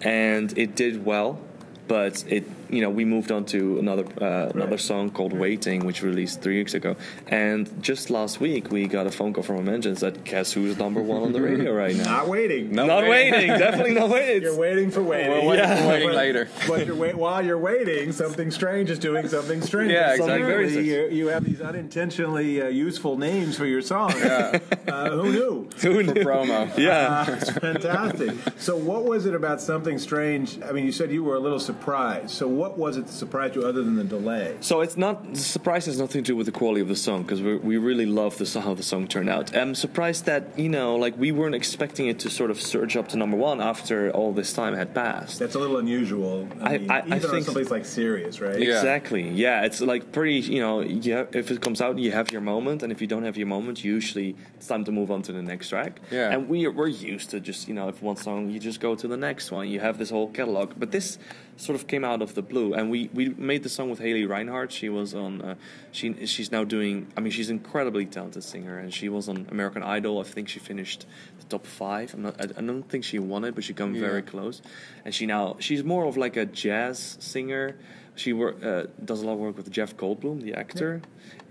and 0.00 0.56
it 0.56 0.74
did 0.74 1.04
well, 1.04 1.38
but 1.88 2.24
it 2.26 2.44
you 2.70 2.80
know, 2.80 2.90
we 2.90 3.04
moved 3.04 3.30
on 3.32 3.44
to 3.46 3.78
another 3.78 4.04
uh, 4.20 4.50
another 4.54 4.78
song 4.78 5.10
called 5.10 5.32
"Waiting," 5.32 5.84
which 5.86 6.02
released 6.02 6.40
three 6.42 6.58
weeks 6.58 6.74
ago. 6.74 6.96
And 7.28 7.82
just 7.82 8.10
last 8.10 8.40
week, 8.40 8.70
we 8.70 8.86
got 8.86 9.06
a 9.06 9.10
phone 9.10 9.32
call 9.32 9.42
from 9.44 9.56
a 9.56 9.62
manager 9.62 9.90
that 9.90 9.98
said, 10.00 10.24
"Guess 10.24 10.52
who's 10.52 10.78
number 10.78 11.02
one 11.02 11.22
on 11.22 11.32
the 11.32 11.40
radio 11.40 11.72
right 11.74 11.94
now?" 11.96 12.04
Not 12.04 12.28
waiting. 12.28 12.72
No. 12.72 12.86
Not 12.86 13.04
waiting, 13.04 13.48
definitely 13.48 13.94
not 13.94 14.10
waiting. 14.10 14.42
You're 14.46 14.58
waiting 14.58 14.90
for 14.90 15.02
waiting. 15.02 15.30
We're 15.30 15.46
waiting 15.48 15.64
Yeah. 15.64 15.82
for 15.82 15.88
waiting 15.88 16.08
But- 16.08 16.16
later. 16.16 16.48
But 16.68 16.86
you're 16.86 16.96
wait, 16.96 17.14
while 17.16 17.44
you're 17.44 17.58
waiting, 17.58 18.12
something 18.12 18.50
strange 18.50 18.90
is 18.90 18.98
doing 18.98 19.28
something 19.28 19.60
strange. 19.62 19.92
Yeah, 19.92 20.12
exactly. 20.12 20.42
apparently 20.42 20.74
Very 20.74 20.86
You, 20.88 21.08
you 21.24 21.26
have 21.28 21.44
these 21.44 21.60
unintentionally 21.60 22.60
uh, 22.62 22.68
useful 22.68 23.16
names 23.16 23.56
for 23.56 23.66
your 23.66 23.82
songs. 23.82 24.14
Uh, 24.16 24.58
who 25.10 25.32
knew? 25.32 25.68
Who 25.82 25.94
For 25.94 26.02
knew? 26.02 26.24
promo. 26.24 26.66
Yeah. 26.78 27.24
Uh, 27.28 27.36
it's 27.40 27.50
fantastic. 27.50 28.34
So, 28.58 28.76
what 28.76 29.04
was 29.04 29.26
it 29.26 29.34
about 29.34 29.60
something 29.60 29.98
strange? 29.98 30.60
I 30.62 30.72
mean, 30.72 30.84
you 30.84 30.92
said 30.92 31.10
you 31.10 31.24
were 31.24 31.36
a 31.36 31.40
little 31.40 31.58
surprised. 31.60 32.30
So, 32.30 32.46
what 32.56 32.76
was 32.78 32.96
it 32.96 33.06
that 33.06 33.12
surprised 33.12 33.54
you 33.56 33.62
other 33.62 33.82
than 33.82 33.96
the 33.96 34.04
delay? 34.04 34.56
So 34.60 34.80
it's 34.80 34.96
not 34.96 35.14
the 35.34 35.38
surprise 35.56 35.86
has 35.86 35.98
nothing 35.98 36.22
to 36.24 36.32
do 36.32 36.36
with 36.36 36.46
the 36.46 36.52
quality 36.60 36.80
of 36.80 36.88
the 36.88 36.96
song 37.08 37.22
because 37.22 37.40
we 37.42 37.56
we 37.70 37.76
really 37.76 38.06
love 38.06 38.32
the 38.38 38.46
how 38.60 38.74
the 38.74 38.82
song 38.82 39.06
turned 39.06 39.28
out. 39.28 39.54
I'm 39.56 39.74
surprised 39.74 40.24
that 40.26 40.42
you 40.58 40.68
know 40.76 40.96
like 40.96 41.14
we 41.18 41.30
weren't 41.32 41.54
expecting 41.54 42.06
it 42.12 42.18
to 42.20 42.30
sort 42.30 42.50
of 42.50 42.58
surge 42.60 42.96
up 42.96 43.08
to 43.08 43.16
number 43.16 43.36
one 43.36 43.60
after 43.60 44.10
all 44.10 44.32
this 44.32 44.52
time 44.52 44.74
had 44.74 44.94
passed. 44.94 45.38
That's 45.38 45.54
a 45.54 45.58
little 45.58 45.78
unusual. 45.78 46.48
I- 46.60 46.78
mean, 46.78 46.90
I- 46.90 47.00
I 47.00 47.06
even 47.06 47.12
on 47.14 47.20
think- 47.20 47.44
someplace 47.44 47.70
like 47.70 47.84
Sirius, 47.84 48.40
right? 48.40 48.58
Yeah. 48.58 48.76
Exactly. 48.76 49.28
Yeah, 49.30 49.64
it's 49.66 49.80
like 49.80 50.12
pretty. 50.12 50.38
You 50.56 50.60
know, 50.64 50.80
you 50.80 51.12
have, 51.18 51.28
if 51.34 51.50
it 51.50 51.60
comes 51.60 51.80
out, 51.80 51.98
you 51.98 52.10
have 52.12 52.30
your 52.32 52.40
moment, 52.40 52.82
and 52.82 52.90
if 52.94 53.00
you 53.02 53.06
don't 53.06 53.24
have 53.24 53.36
your 53.36 53.46
moment, 53.56 53.84
usually 53.84 54.36
it's 54.56 54.66
time 54.66 54.84
to 54.84 54.92
move 54.92 55.10
on 55.10 55.20
to 55.22 55.32
the 55.32 55.42
next 55.42 55.68
track. 55.68 56.00
Yeah. 56.10 56.32
And 56.32 56.48
we 56.48 56.66
we're 56.68 56.88
used 57.14 57.30
to 57.30 57.40
just 57.40 57.68
you 57.68 57.74
know 57.74 57.88
if 57.88 58.02
one 58.02 58.16
song 58.16 58.50
you 58.50 58.58
just 58.70 58.80
go 58.80 58.94
to 59.02 59.06
the 59.08 59.16
next 59.28 59.50
one. 59.50 59.68
You 59.68 59.80
have 59.80 59.98
this 59.98 60.10
whole 60.10 60.28
catalog, 60.38 60.72
but 60.78 60.90
this 60.92 61.18
sort 61.56 61.76
of 61.78 61.86
came 61.86 62.04
out 62.04 62.20
of 62.22 62.34
the 62.34 62.42
blue, 62.48 62.74
and 62.74 62.90
we 62.90 63.10
we 63.12 63.28
made 63.30 63.62
the 63.62 63.68
song 63.68 63.90
with 63.90 63.98
Haley 63.98 64.26
Reinhart. 64.26 64.72
She 64.72 64.88
was 64.88 65.14
on. 65.14 65.40
Uh, 65.42 65.54
she 65.92 66.26
she's 66.26 66.50
now 66.52 66.64
doing. 66.64 67.06
I 67.16 67.20
mean, 67.20 67.30
she's 67.32 67.50
an 67.50 67.56
incredibly 67.58 68.06
talented 68.06 68.44
singer, 68.44 68.78
and 68.78 68.92
she 68.92 69.08
was 69.08 69.28
on 69.28 69.46
American 69.50 69.82
Idol. 69.82 70.20
I 70.20 70.24
think 70.24 70.48
she 70.48 70.58
finished 70.58 71.06
the 71.38 71.44
top 71.46 71.66
five. 71.66 72.14
I'm 72.14 72.22
not. 72.22 72.40
I, 72.40 72.44
I 72.44 72.62
don't 72.62 72.82
think 72.88 73.04
she 73.04 73.18
won 73.18 73.44
it, 73.44 73.54
but 73.54 73.64
she 73.64 73.74
came 73.74 73.94
Yeah. 73.94 74.00
very 74.00 74.22
close. 74.22 74.62
And 75.04 75.14
she 75.14 75.26
now 75.26 75.56
she's 75.60 75.82
more 75.84 76.04
of 76.06 76.16
like 76.16 76.36
a 76.36 76.46
jazz 76.46 77.16
singer. 77.20 77.76
She 78.14 78.32
work, 78.32 78.64
uh, 78.64 78.84
does 79.04 79.20
a 79.20 79.26
lot 79.26 79.34
of 79.34 79.40
work 79.40 79.58
with 79.58 79.70
Jeff 79.70 79.94
Goldblum, 79.94 80.40
the 80.40 80.54
actor. 80.54 81.02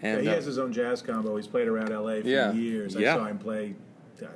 Yeah, 0.02 0.10
And 0.10 0.22
he 0.24 0.28
uh, 0.28 0.34
has 0.34 0.46
his 0.46 0.58
own 0.58 0.74
jazz 0.74 1.00
combo. 1.04 1.36
He's 1.36 1.46
played 1.46 1.68
around 1.68 1.90
LA 1.92 2.22
for 2.22 2.28
Yeah. 2.28 2.54
years. 2.54 2.96
I 2.98 3.02
Yeah. 3.02 3.16
saw 3.18 3.25
him 3.25 3.38
play 3.38 3.75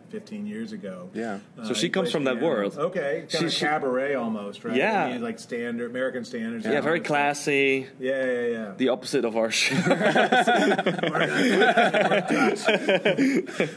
15 0.09 0.48
years 0.48 0.71
ago. 0.74 1.09
Yeah. 1.13 1.39
So 1.63 1.71
Uh, 1.71 1.74
she 1.74 1.89
comes 1.89 2.12
from 2.12 2.25
that 2.25 2.36
piano. 2.39 2.48
world. 2.48 2.77
Okay, 2.77 3.19
kind 3.21 3.31
She- 3.31 3.45
of 3.45 3.51
she- 3.53 3.65
cabaret 3.65 4.15
almost, 4.15 4.63
right? 4.63 4.75
Yeah. 4.75 5.05
I 5.05 5.12
mean, 5.13 5.21
like 5.21 5.39
standard 5.39 5.89
American 5.89 6.25
standards. 6.25 6.65
yeah, 6.65 6.81
very 6.81 7.00
classy. 7.00 7.88
Yeah, 8.00 8.25
yeah, 8.25 8.48
yeah. 8.48 8.71
The 8.77 8.89
opposite 8.89 9.25
of 9.25 9.38
our 9.38 9.51
show. 9.51 9.75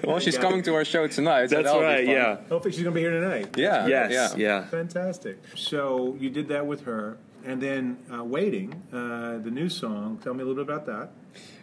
Well, 0.04 0.18
she's 0.18 0.38
coming 0.38 0.62
to 0.64 0.75
our 0.75 0.85
show 0.85 1.06
tonight. 1.06 1.50
so 1.50 1.56
That's 1.56 1.66
that'll 1.68 1.82
right. 1.82 2.06
Yeah. 2.06 2.37
Hopefully, 2.49 2.73
she's 2.73 2.82
gonna 2.82 2.94
be 2.94 3.00
here 3.00 3.11
tonight. 3.11 3.56
Yeah. 3.56 3.87
Yes. 3.87 4.11
Yeah. 4.12 4.28
Yeah. 4.37 4.64
Fantastic. 4.66 5.38
So 5.56 6.16
you 6.18 6.30
did 6.30 6.49
that 6.49 6.66
with 6.66 6.82
her, 6.82 7.16
and 7.44 7.61
then 7.61 7.99
uh, 8.12 8.25
waiting, 8.25 8.82
uh, 8.92 9.38
the 9.38 9.50
new 9.50 9.68
song. 9.68 10.18
Tell 10.23 10.35
me 10.35 10.42
a 10.42 10.47
little 10.47 10.62
bit 10.64 10.73
about 10.75 10.87
that. 10.87 11.11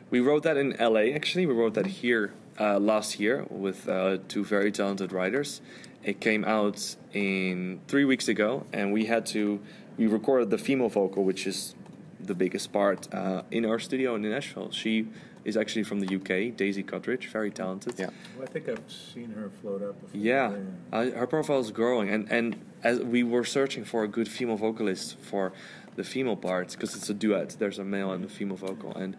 We 0.10 0.20
wrote 0.20 0.44
that 0.44 0.58
in 0.58 0.76
LA. 0.80 1.14
Actually, 1.14 1.46
we 1.46 1.54
wrote 1.54 1.76
that 1.76 1.86
here 1.86 2.34
uh, 2.60 2.80
last 2.80 3.20
year 3.20 3.46
with 3.50 3.88
uh, 3.88 4.18
two 4.28 4.44
very 4.44 4.72
talented 4.72 5.12
writers. 5.12 5.62
It 6.04 6.20
came 6.20 6.44
out 6.46 6.96
in 7.14 7.82
three 7.88 8.06
weeks 8.06 8.28
ago, 8.28 8.66
and 8.74 8.92
we 8.92 9.06
had 9.06 9.26
to. 9.28 9.60
We 9.98 10.08
recorded 10.08 10.50
the 10.50 10.58
female 10.58 10.90
vocal, 10.90 11.24
which 11.24 11.46
is 11.46 11.76
the 12.20 12.34
biggest 12.34 12.72
part, 12.72 13.14
uh, 13.14 13.44
in 13.52 13.66
our 13.66 13.80
studio 13.80 14.16
in 14.16 14.22
Nashville. 14.22 14.72
She 14.72 15.08
is 15.46 15.58
actually 15.58 15.84
from 15.84 16.00
the 16.00 16.16
UK, 16.16 16.56
Daisy 16.56 16.84
Guttridge, 16.84 17.28
very 17.28 17.52
talented. 17.52 17.96
Yeah. 17.98 18.10
Well, 18.36 18.48
I 18.48 18.52
think 18.52 18.70
I've 18.70 18.92
seen 18.92 19.32
her 19.32 19.50
float 19.62 19.82
up. 19.82 20.00
Before. 20.02 20.20
Yeah, 20.20 20.54
uh, 20.92 21.12
her 21.12 21.28
profile 21.28 21.60
is 21.60 21.72
growing, 21.72 22.10
and 22.10 22.32
and 22.32 22.58
as 22.84 23.00
we 23.00 23.22
were 23.24 23.44
searching 23.44 23.84
for 23.84 24.04
a 24.04 24.08
good 24.08 24.28
female 24.28 24.58
vocalist 24.58 25.18
for 25.20 25.52
the 25.96 26.04
female 26.04 26.38
parts, 26.38 26.76
because 26.76 26.96
it's 26.96 27.10
a 27.10 27.14
duet. 27.14 27.58
There's 27.60 27.78
a 27.78 27.84
male 27.84 28.12
and 28.12 28.24
a 28.26 28.30
female 28.30 28.58
vocal, 28.58 28.96
and 28.96 29.16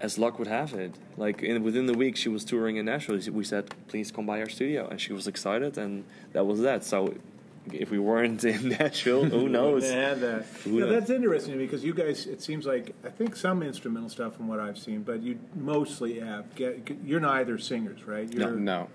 as 0.00 0.18
luck 0.18 0.38
would 0.38 0.48
have 0.48 0.72
it, 0.74 0.94
like 1.16 1.42
in, 1.42 1.62
within 1.62 1.86
the 1.86 1.94
week 1.94 2.16
she 2.16 2.28
was 2.28 2.44
touring 2.44 2.76
in 2.76 2.86
Nashville. 2.86 3.18
We 3.32 3.44
said, 3.44 3.74
"Please 3.88 4.10
come 4.10 4.26
by 4.26 4.40
our 4.40 4.48
studio," 4.48 4.88
and 4.88 5.00
she 5.00 5.12
was 5.12 5.26
excited, 5.26 5.78
and 5.78 6.04
that 6.32 6.44
was 6.46 6.60
that. 6.62 6.84
So. 6.84 7.14
If 7.72 7.90
we 7.90 7.98
weren't 7.98 8.42
in 8.54 8.70
Nashville, 8.70 9.26
who 9.26 9.46
knows? 9.56 9.82
They 9.82 9.92
had 9.92 10.20
that. 10.22 10.46
Who 10.64 10.78
Yeah, 10.78 10.86
knows? 10.86 10.90
that's 10.92 11.10
interesting 11.10 11.52
to 11.52 11.58
me 11.58 11.66
because 11.66 11.84
you 11.84 11.92
guys. 11.92 12.26
It 12.26 12.40
seems 12.40 12.64
like 12.64 12.94
I 13.04 13.10
think 13.10 13.36
some 13.36 13.62
instrumental 13.62 14.08
stuff 14.08 14.34
from 14.34 14.48
what 14.48 14.58
I've 14.60 14.78
seen, 14.78 15.02
but 15.02 15.20
you 15.22 15.38
mostly 15.54 16.18
have. 16.20 16.52
Get, 16.56 16.88
you're 17.04 17.20
neither 17.20 17.58
singers, 17.58 18.04
right? 18.04 18.32
You're, 18.32 18.52
No. 18.52 18.88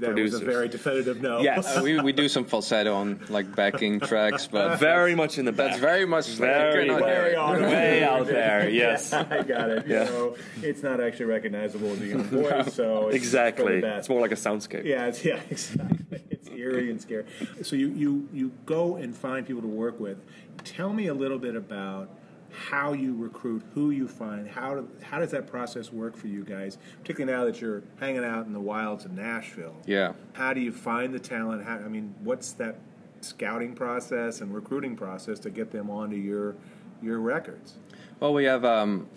That 0.00 0.14
was 0.14 0.34
a 0.34 0.44
very 0.44 0.68
definitive 0.68 1.20
no. 1.20 1.40
Yes. 1.40 1.76
Uh, 1.76 1.80
we, 1.82 2.00
we 2.00 2.12
do 2.12 2.28
some 2.28 2.44
falsetto 2.44 2.94
on 2.94 3.18
like 3.28 3.54
backing 3.56 3.98
tracks, 4.10 4.46
but 4.46 4.76
Very 4.78 5.14
much 5.14 5.38
in 5.38 5.44
the 5.44 5.52
back. 5.52 5.70
that's 5.70 5.80
very 5.80 6.06
much 6.06 6.28
Very, 6.28 6.86
you 6.86 6.92
cannot 6.92 7.02
Way 7.06 7.34
out 7.36 7.60
way 7.60 8.04
out 8.04 8.26
there. 8.26 8.68
Yes. 8.78 9.12
I 9.12 9.42
got 9.42 9.70
it. 9.70 9.86
You 9.86 9.94
Yeah. 9.94 10.04
know, 10.04 10.36
it's 10.62 10.82
not 10.82 11.00
actually 11.00 11.26
recognizable 11.26 11.88
as 11.88 12.00
a 12.00 12.04
human 12.04 12.26
voice, 12.26 12.74
so 12.80 13.08
it's 13.08 13.16
Exactly. 13.16 13.78
It's 13.78 14.08
more 14.08 14.20
like 14.20 14.32
a 14.32 14.36
soundscape. 14.36 14.84
Yeah, 14.84 15.06
it's, 15.06 15.24
yeah, 15.24 15.40
exactly. 15.50 16.22
It's 16.30 16.48
eerie 16.48 16.90
and 16.90 17.00
scary. 17.00 17.24
So 17.62 17.74
you, 17.76 17.88
you, 17.90 18.28
you 18.32 18.52
go 18.66 18.96
and 18.96 19.16
find 19.16 19.46
people 19.46 19.62
to 19.62 19.68
work 19.68 19.98
with. 19.98 20.18
Tell 20.64 20.92
me 20.92 21.06
a 21.08 21.14
little 21.14 21.38
bit 21.38 21.56
about 21.56 22.10
how 22.50 22.92
you 22.92 23.14
recruit, 23.14 23.62
who 23.74 23.90
you 23.90 24.08
find, 24.08 24.48
how 24.48 24.74
do, 24.74 24.88
how 25.02 25.18
does 25.18 25.30
that 25.30 25.46
process 25.46 25.92
work 25.92 26.16
for 26.16 26.28
you 26.28 26.44
guys, 26.44 26.78
particularly 27.00 27.36
now 27.36 27.44
that 27.44 27.60
you're 27.60 27.82
hanging 28.00 28.24
out 28.24 28.46
in 28.46 28.52
the 28.52 28.60
wilds 28.60 29.04
of 29.04 29.12
Nashville. 29.12 29.76
Yeah. 29.86 30.12
How 30.32 30.52
do 30.54 30.60
you 30.60 30.72
find 30.72 31.14
the 31.14 31.18
talent? 31.18 31.64
How, 31.64 31.76
I 31.76 31.88
mean, 31.88 32.14
what's 32.22 32.52
that 32.52 32.76
scouting 33.20 33.74
process 33.74 34.40
and 34.40 34.54
recruiting 34.54 34.96
process 34.96 35.38
to 35.40 35.50
get 35.50 35.70
them 35.70 35.90
onto 35.90 36.16
your 36.16 36.54
your 37.02 37.20
records? 37.20 37.74
Well, 38.20 38.34
we 38.34 38.44
have 38.44 38.64
um, 38.64 39.08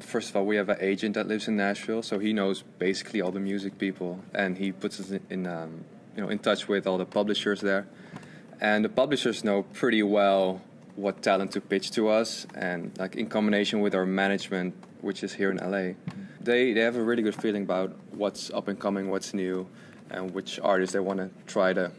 first 0.00 0.30
of 0.30 0.36
all 0.36 0.44
we 0.44 0.56
have 0.56 0.68
an 0.68 0.78
agent 0.80 1.14
that 1.14 1.28
lives 1.28 1.48
in 1.48 1.56
Nashville, 1.56 2.02
so 2.02 2.18
he 2.18 2.32
knows 2.32 2.62
basically 2.78 3.20
all 3.20 3.30
the 3.30 3.40
music 3.40 3.78
people, 3.78 4.20
and 4.34 4.58
he 4.58 4.72
puts 4.72 5.00
us 5.00 5.10
in, 5.10 5.20
in 5.30 5.46
um, 5.46 5.84
you 6.16 6.22
know 6.22 6.28
in 6.28 6.38
touch 6.38 6.68
with 6.68 6.86
all 6.86 6.98
the 6.98 7.06
publishers 7.06 7.60
there, 7.60 7.86
and 8.60 8.84
the 8.84 8.88
publishers 8.88 9.44
know 9.44 9.62
pretty 9.62 10.02
well 10.02 10.60
what 10.96 11.22
talent 11.22 11.52
to 11.52 11.60
pitch 11.60 11.90
to 11.92 12.08
us, 12.08 12.46
and 12.54 12.90
like 12.98 13.16
in 13.16 13.26
combination 13.28 13.80
with 13.80 13.94
our 13.94 14.06
management, 14.06 14.74
which 15.00 15.22
is 15.24 15.32
here 15.32 15.50
in 15.50 15.56
LA, 15.58 15.94
they 16.40 16.72
they 16.72 16.80
have 16.80 16.96
a 16.96 17.02
really 17.02 17.22
good 17.22 17.34
feeling 17.34 17.62
about 17.62 17.96
what's 18.10 18.50
up 18.50 18.68
and 18.68 18.78
coming, 18.78 19.10
what's 19.10 19.32
new, 19.34 19.66
and 20.10 20.32
which 20.32 20.60
artists 20.60 20.92
they 20.92 21.00
want 21.00 21.18
to 21.18 21.30
try 21.46 21.72
to 21.72 21.90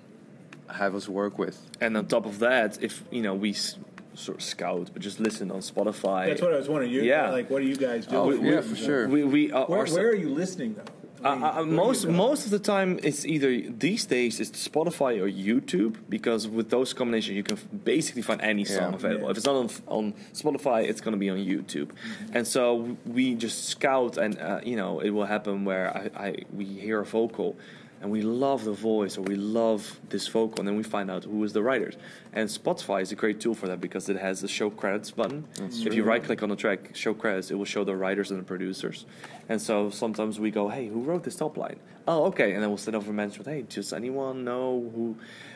have 0.70 0.96
us 0.96 1.08
work 1.10 1.38
with. 1.38 1.60
And 1.82 1.98
on 1.98 2.08
top 2.08 2.26
of 2.26 2.40
that, 2.40 2.82
if 2.84 3.04
you 3.12 3.22
know 3.22 3.34
we 3.34 3.52
s- 3.52 3.78
sort 4.16 4.38
of 4.38 4.44
scout, 4.44 4.90
but 4.94 5.02
just 5.02 5.20
listen 5.20 5.50
on 5.52 5.60
Spotify. 5.62 6.28
That's 6.28 6.42
what 6.42 6.54
I 6.54 6.58
was 6.58 6.70
wondering. 6.70 6.92
You, 6.92 7.02
Yeah. 7.02 7.30
Like, 7.32 7.50
what 7.50 7.62
are 7.62 7.66
you 7.66 7.76
guys 7.76 8.06
doing? 8.06 8.22
Oh, 8.22 8.28
with- 8.28 8.44
yeah, 8.44 8.56
with- 8.58 8.70
for 8.70 8.76
sure. 8.76 9.08
we 9.08 9.24
we 9.24 9.52
uh, 9.52 9.66
Where, 9.66 9.86
where 9.86 10.08
are 10.10 10.16
you 10.16 10.30
listening 10.30 10.76
though? 10.76 10.84
Uh, 11.24 11.28
I 11.30 11.32
uh, 11.32 11.54
where 11.56 11.64
do 11.66 11.70
you 11.72 11.76
most 11.78 12.08
most 12.08 12.46
of 12.46 12.52
the 12.52 12.60
time, 12.60 13.00
it's 13.04 13.26
either 13.26 13.50
these 13.70 14.06
days 14.06 14.40
it's 14.40 14.68
Spotify 14.68 15.14
or 15.22 15.30
YouTube 15.30 15.96
because 16.10 16.48
with 16.48 16.70
those 16.70 16.94
combinations 16.94 17.36
you 17.38 17.44
can 17.44 17.58
f- 17.58 17.68
basically 17.84 18.22
find 18.22 18.42
any 18.42 18.66
song 18.66 18.92
Yeah. 18.92 18.96
available. 19.02 19.26
Yeah. 19.26 19.32
If 19.32 19.38
it's 19.38 19.46
not 19.46 19.56
on, 19.56 19.70
on 19.88 20.14
Spotify, 20.34 20.84
it's 20.90 21.02
going 21.02 21.14
to 21.14 21.20
be 21.20 21.30
on 21.30 21.38
YouTube, 21.38 21.88
Mm-hmm. 21.94 22.36
and 22.38 22.48
so 22.48 22.98
we 23.06 23.36
just 23.36 23.66
scout, 23.70 24.18
and 24.18 24.38
uh, 24.40 24.60
you 24.64 24.76
know 24.76 25.00
it 25.00 25.12
will 25.12 25.26
happen 25.26 25.66
where 25.66 25.88
I, 25.98 26.28
I 26.28 26.36
we 26.54 26.66
hear 26.66 27.00
a 27.00 27.06
vocal. 27.06 27.56
And 28.04 28.12
we 28.12 28.22
love 28.22 28.66
the 28.66 28.74
voice, 28.74 29.18
or 29.18 29.22
we 29.22 29.36
love 29.36 29.98
this 30.10 30.28
vocal, 30.28 30.60
and 30.60 30.68
then 30.68 30.76
we 30.76 30.84
find 30.84 31.10
out 31.10 31.24
who 31.24 31.42
is 31.46 31.54
the 31.54 31.64
writers. 31.64 31.96
And 32.34 32.50
Spotify 32.50 33.02
is 33.02 33.14
a 33.14 33.16
great 33.16 33.40
tool 33.40 33.56
for 33.56 33.70
that 33.70 33.80
because 33.80 34.10
it 34.10 34.18
has 34.18 34.42
the 34.42 34.50
show 34.50 34.70
credits 34.70 35.10
button. 35.10 35.46
if 35.88 35.94
you 35.94 36.04
right 36.04 36.22
click 36.22 36.44
on 36.44 36.50
the 36.50 36.58
track, 36.58 36.98
show 36.98 37.14
credits, 37.14 37.50
it 37.50 37.56
will 37.56 37.64
show 37.64 37.86
the 37.86 37.96
writers 37.96 38.30
and 38.30 38.42
the 38.42 38.44
producers. 38.44 39.06
And 39.48 39.62
so 39.62 39.90
sometimes 39.90 40.38
we 40.38 40.52
go, 40.52 40.68
"Hey, 40.68 40.88
who 40.88 41.00
wrote 41.00 41.24
this 41.24 41.38
top 41.38 41.56
line?" 41.56 41.80
Oh, 42.06 42.26
okay, 42.26 42.52
and 42.52 42.62
then 42.62 42.70
we'll 42.70 42.78
send 42.78 42.98
over 42.98 43.10
a 43.10 43.14
management. 43.14 43.48
Hey, 43.48 43.62
does 43.62 43.94
anyone 43.94 44.44
know 44.44 44.92
who 44.94 45.16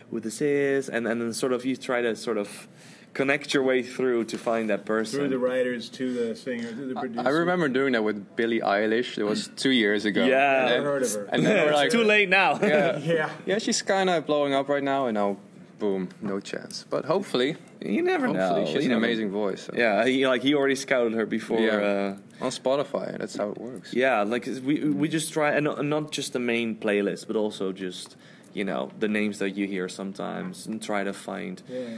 who 0.10 0.22
this 0.22 0.40
is? 0.40 0.88
And 0.88 1.06
and 1.06 1.20
then 1.22 1.34
sort 1.34 1.52
of 1.52 1.66
you 1.66 1.76
try 1.76 2.02
to 2.02 2.16
sort 2.16 2.38
of 2.38 2.70
connect 3.14 3.54
your 3.54 3.64
way 3.64 3.82
through 3.82 4.26
to 4.26 4.38
find 4.38 4.70
that 4.70 4.86
person. 4.86 5.20
through 5.20 5.30
the 5.30 5.40
writers 5.40 5.90
to 5.90 6.14
the 6.14 6.36
singer 6.36 6.70
to 6.70 6.86
the 6.88 6.96
producer. 6.96 7.28
I 7.28 7.32
remember 7.32 7.68
doing 7.68 7.94
that 7.94 8.04
with 8.04 8.36
Billie 8.36 8.60
Eilish. 8.62 9.18
It 9.18 9.24
was 9.24 9.50
two 9.56 9.72
years 9.72 10.06
ago. 10.06 10.26
Yeah. 10.26 10.62
And 10.62 10.70
then- 10.72 10.84
heard 10.84 11.04
of 11.04 11.14
her. 11.14 11.26
And 11.32 11.46
then 11.46 11.66
we're 11.66 11.74
like, 11.74 11.86
it's 11.88 11.96
too 11.96 12.04
late 12.04 12.30
now. 12.30 12.60
Yeah, 12.62 12.98
Yeah. 13.18 13.30
yeah, 13.46 13.58
she's 13.60 13.82
kind 13.82 14.10
of 14.10 14.26
blowing 14.26 14.54
up 14.54 14.70
right 14.70 14.84
now, 14.84 15.08
and 15.08 15.16
now, 15.16 15.38
boom, 15.80 16.10
no 16.22 16.40
chance. 16.40 16.86
But 16.90 17.06
hopefully, 17.06 17.56
you 17.82 18.02
never 18.02 18.28
hopefully, 18.28 18.62
know. 18.62 18.66
she 18.68 18.74
has 18.74 18.86
You 18.86 18.92
an 18.92 19.00
never- 19.00 19.06
amazing 19.06 19.32
voice. 19.32 19.64
so. 19.64 19.74
Yeah, 19.76 20.06
he, 20.06 20.28
like 20.28 20.42
he 20.44 20.54
already 20.54 20.76
scouted 20.76 21.14
her 21.14 21.26
before. 21.26 21.60
Yeah. 21.60 22.18
Uh, 22.42 22.44
on 22.46 22.52
Spotify. 22.52 23.18
That's 23.18 23.36
how 23.36 23.50
it 23.50 23.58
works. 23.58 23.94
Yeah, 23.94 24.22
like 24.24 24.46
we 24.64 24.76
we 24.90 25.08
just 25.10 25.34
try 25.34 25.52
and 25.56 25.64
not, 25.66 25.84
not 25.84 26.12
just 26.12 26.34
the 26.34 26.40
main 26.40 26.76
playlist, 26.76 27.26
but 27.28 27.36
also 27.36 27.72
just 27.72 28.16
you 28.54 28.64
know 28.64 28.92
the 29.00 29.08
names 29.08 29.40
that 29.40 29.52
you 29.58 29.66
hear 29.66 29.90
sometimes, 29.90 30.68
and 30.68 30.80
try 30.82 31.04
to 31.04 31.14
find 31.14 31.64
Yeah. 31.68 31.98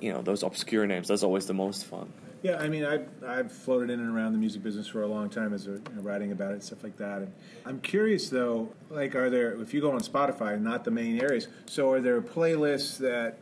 You 0.00 0.12
know 0.12 0.22
those 0.22 0.42
obscure 0.42 0.86
names. 0.86 1.08
That's 1.08 1.22
always 1.22 1.46
the 1.46 1.54
most 1.54 1.84
fun. 1.84 2.12
Yeah, 2.42 2.58
I 2.58 2.68
mean, 2.68 2.84
I've, 2.84 3.08
I've 3.26 3.50
floated 3.50 3.90
in 3.90 3.98
and 3.98 4.14
around 4.14 4.32
the 4.32 4.38
music 4.38 4.62
business 4.62 4.86
for 4.86 5.02
a 5.02 5.06
long 5.06 5.28
time 5.30 5.52
as 5.52 5.66
a, 5.66 5.72
you 5.72 5.82
know, 5.96 6.02
writing 6.02 6.30
about 6.30 6.50
it 6.50 6.54
and 6.54 6.62
stuff 6.62 6.84
like 6.84 6.96
that. 6.98 7.22
And 7.22 7.32
I'm 7.64 7.80
curious 7.80 8.28
though, 8.28 8.68
like, 8.88 9.16
are 9.16 9.30
there, 9.30 9.60
if 9.60 9.74
you 9.74 9.80
go 9.80 9.90
on 9.90 10.00
Spotify, 10.00 10.60
not 10.60 10.84
the 10.84 10.92
main 10.92 11.20
areas, 11.20 11.48
so 11.64 11.90
are 11.90 12.00
there 12.00 12.20
playlists 12.20 12.98
that 12.98 13.38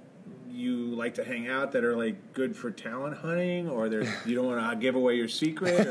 you 0.49 0.77
like 0.95 1.15
to 1.15 1.25
hang 1.25 1.49
out 1.49 1.73
that 1.73 1.85
are 1.85 1.97
like 1.97 2.33
good 2.33 2.57
for 2.57 2.71
talent 2.71 3.19
hunting, 3.19 3.69
or 3.69 3.89
there 3.89 4.05
you 4.25 4.37
don't 4.37 4.47
want 4.47 4.71
to 4.71 4.77
give 4.77 4.95
away 4.95 5.17
your 5.17 5.29
secret? 5.29 5.87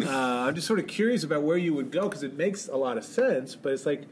Or, 0.00 0.06
uh, 0.06 0.46
I'm 0.46 0.54
just 0.54 0.66
sort 0.66 0.80
of 0.80 0.86
curious 0.86 1.22
about 1.22 1.42
where 1.42 1.58
you 1.58 1.74
would 1.74 1.92
go 1.92 2.08
because 2.08 2.22
it 2.22 2.36
makes 2.36 2.66
a 2.66 2.76
lot 2.76 2.96
of 2.96 3.04
sense, 3.04 3.54
but 3.54 3.72
it's 3.72 3.86
like 3.86 4.02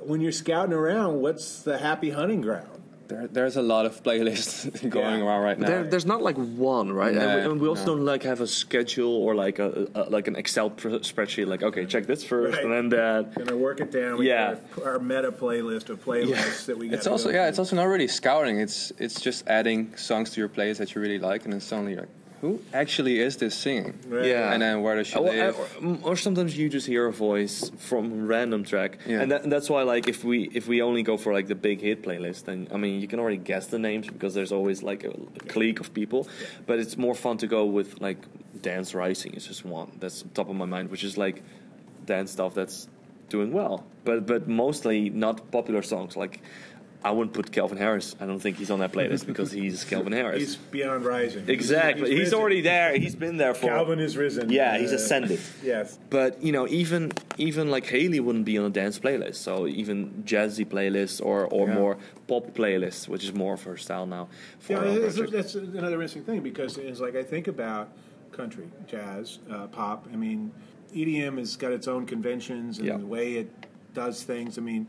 when 0.00 0.20
you're 0.20 0.32
scouting 0.32 0.72
around, 0.72 1.20
what's 1.20 1.60
the 1.62 1.78
happy 1.78 2.10
hunting 2.10 2.40
ground? 2.40 2.69
There, 3.10 3.26
there's 3.28 3.56
a 3.56 3.62
lot 3.62 3.84
of 3.86 4.02
playlists 4.02 4.70
going 4.96 5.18
Yeah. 5.20 5.26
around 5.26 5.42
right 5.42 5.58
now. 5.58 5.66
There, 5.66 5.84
there's 5.84 6.06
not 6.06 6.22
like 6.22 6.36
one, 6.36 6.92
right? 6.92 7.14
No, 7.14 7.20
and, 7.20 7.34
we, 7.44 7.50
and 7.52 7.60
we 7.60 7.68
also 7.68 7.84
no. 7.86 7.96
don't 7.96 8.04
like 8.06 8.22
have 8.22 8.40
a 8.40 8.46
schedule 8.46 9.12
or 9.24 9.34
like 9.34 9.58
a, 9.58 9.88
a 9.94 10.02
like 10.16 10.28
an 10.28 10.36
Excel 10.36 10.70
pr- 10.70 11.00
spreadsheet. 11.10 11.46
Like, 11.46 11.62
okay, 11.62 11.84
check 11.86 12.06
this 12.06 12.22
first 12.24 12.56
Right. 12.56 12.64
and 12.64 12.72
then 12.72 12.88
that. 12.98 13.34
Gonna 13.34 13.56
work 13.56 13.80
it 13.80 13.90
down. 13.90 14.18
We 14.18 14.28
Yeah. 14.28 14.56
our, 14.84 14.92
our 14.92 14.98
meta 14.98 15.32
playlist 15.32 15.90
of 15.90 16.04
playlists 16.04 16.66
that 16.66 16.78
we. 16.78 16.88
It's 16.90 17.06
also 17.06 17.28
yeah, 17.28 17.42
through. 17.42 17.48
it's 17.50 17.58
also 17.58 17.76
not 17.76 17.84
really 17.88 18.08
scouting. 18.08 18.60
It's 18.60 18.92
it's 18.98 19.20
just 19.20 19.46
adding 19.48 19.96
songs 19.96 20.30
to 20.30 20.40
your 20.40 20.48
playlist 20.48 20.78
that 20.78 20.94
you 20.94 21.00
really 21.00 21.18
like, 21.18 21.44
and 21.44 21.52
then 21.52 21.60
suddenly 21.60 21.92
you're 21.92 22.02
like, 22.02 22.10
who 22.40 22.60
actually 22.72 23.18
is 23.20 23.36
this 23.36 23.54
singing? 23.54 23.98
Right. 24.08 24.24
Yeah. 24.26 24.52
And 24.52 24.62
then 24.62 24.80
where 24.82 24.96
does 24.96 25.08
she 25.08 25.18
Or, 25.18 25.30
live? 25.30 25.56
or, 25.82 26.12
or 26.12 26.16
sometimes 26.16 26.56
you 26.56 26.68
just 26.68 26.86
hear 26.86 27.06
a 27.06 27.12
voice 27.12 27.70
from 27.78 28.26
random 28.26 28.64
track, 28.64 28.98
Yeah. 29.06 29.20
and, 29.22 29.30
that, 29.32 29.42
and 29.42 29.52
that's 29.52 29.68
why 29.68 29.82
like 29.82 30.08
if 30.08 30.24
we 30.24 30.48
if 30.54 30.66
we 30.66 30.80
only 30.82 31.02
go 31.02 31.16
for 31.16 31.32
like 31.32 31.48
the 31.48 31.54
big 31.54 31.80
hit 31.80 32.02
playlist, 32.02 32.44
then 32.44 32.68
I 32.72 32.76
mean 32.78 33.00
you 33.00 33.08
can 33.08 33.20
already 33.20 33.36
guess 33.36 33.66
the 33.66 33.78
names 33.78 34.06
because 34.08 34.32
there's 34.34 34.52
always 34.52 34.82
like 34.82 35.04
a, 35.04 35.10
a 35.10 35.40
clique 35.48 35.80
of 35.80 35.92
people, 35.92 36.26
but 36.66 36.78
it's 36.78 36.96
more 36.96 37.14
fun 37.14 37.36
to 37.38 37.46
go 37.46 37.66
with 37.66 38.00
like 38.00 38.18
Dance 38.62 38.94
Rising 38.94 39.34
is 39.34 39.46
just 39.46 39.64
one 39.64 39.90
that's 40.00 40.24
top 40.34 40.48
of 40.48 40.56
my 40.56 40.66
mind, 40.66 40.90
which 40.90 41.04
is 41.04 41.16
like 41.18 41.42
dance 42.06 42.30
stuff 42.32 42.54
that's 42.54 42.88
doing 43.28 43.52
well, 43.52 43.84
but 44.04 44.26
but 44.26 44.48
mostly 44.48 45.10
not 45.10 45.50
popular 45.50 45.82
songs 45.82 46.16
like. 46.16 46.40
I 47.02 47.12
wouldn't 47.12 47.32
put 47.32 47.50
Calvin 47.50 47.78
Harris. 47.78 48.14
I 48.20 48.26
don't 48.26 48.40
think 48.40 48.58
he's 48.58 48.70
on 48.70 48.80
that 48.80 48.92
playlist 48.92 49.24
because 49.26 49.50
he's 49.50 49.84
Calvin 49.90 50.12
Harris. 50.12 50.38
He's 50.40 50.56
beyond 50.56 51.04
rising. 51.04 51.48
exactly. 51.48 52.10
He's, 52.10 52.18
risen. 52.20 52.38
already 52.38 52.60
there. 52.60 52.94
He's 52.98 53.14
been 53.16 53.38
there 53.38 53.54
for. 53.54 53.68
Calvin 53.68 54.00
is 54.00 54.16
risen. 54.18 54.50
Yeah, 54.50 54.76
he's 54.76 54.92
Uh, 54.92 54.96
ascended. 54.96 55.40
Yes. 55.62 55.98
But 56.10 56.42
you 56.42 56.52
know, 56.52 56.68
even 56.68 57.12
even 57.38 57.70
like 57.70 57.86
Haley 57.86 58.20
wouldn't 58.20 58.44
be 58.44 58.58
on 58.58 58.66
a 58.66 58.70
dance 58.70 58.98
playlist. 58.98 59.36
So 59.36 59.66
even 59.66 60.24
jazzy 60.26 60.66
playlists 60.66 61.24
or 61.24 61.46
or 61.46 61.68
Yeah. 61.68 61.74
more 61.74 61.96
pop 62.26 62.52
playlists, 62.54 63.08
which 63.08 63.24
is 63.24 63.32
more 63.32 63.54
of 63.54 63.62
her 63.62 63.76
style 63.78 64.06
now. 64.06 64.28
Yeah, 64.68 64.76
her 64.80 64.84
own 64.86 64.96
it's- 64.98 65.14
project. 65.16 65.32
that's 65.32 65.54
another 65.54 65.94
interesting 65.96 66.24
thing 66.24 66.40
because 66.40 66.76
it's 66.76 67.00
like 67.00 67.16
I 67.16 67.22
think 67.22 67.48
about 67.48 67.88
country, 68.32 68.68
jazz, 68.86 69.38
uh, 69.50 69.66
pop. 69.68 70.06
I 70.12 70.16
mean, 70.16 70.52
EDM 70.94 71.38
has 71.38 71.56
got 71.56 71.72
its 71.72 71.88
own 71.88 72.04
conventions 72.06 72.78
and 72.78 72.86
Yeah. 72.86 72.96
the 72.98 73.06
way 73.06 73.34
it 73.36 73.50
does 73.94 74.22
things. 74.22 74.56
I 74.58 74.60
mean, 74.60 74.86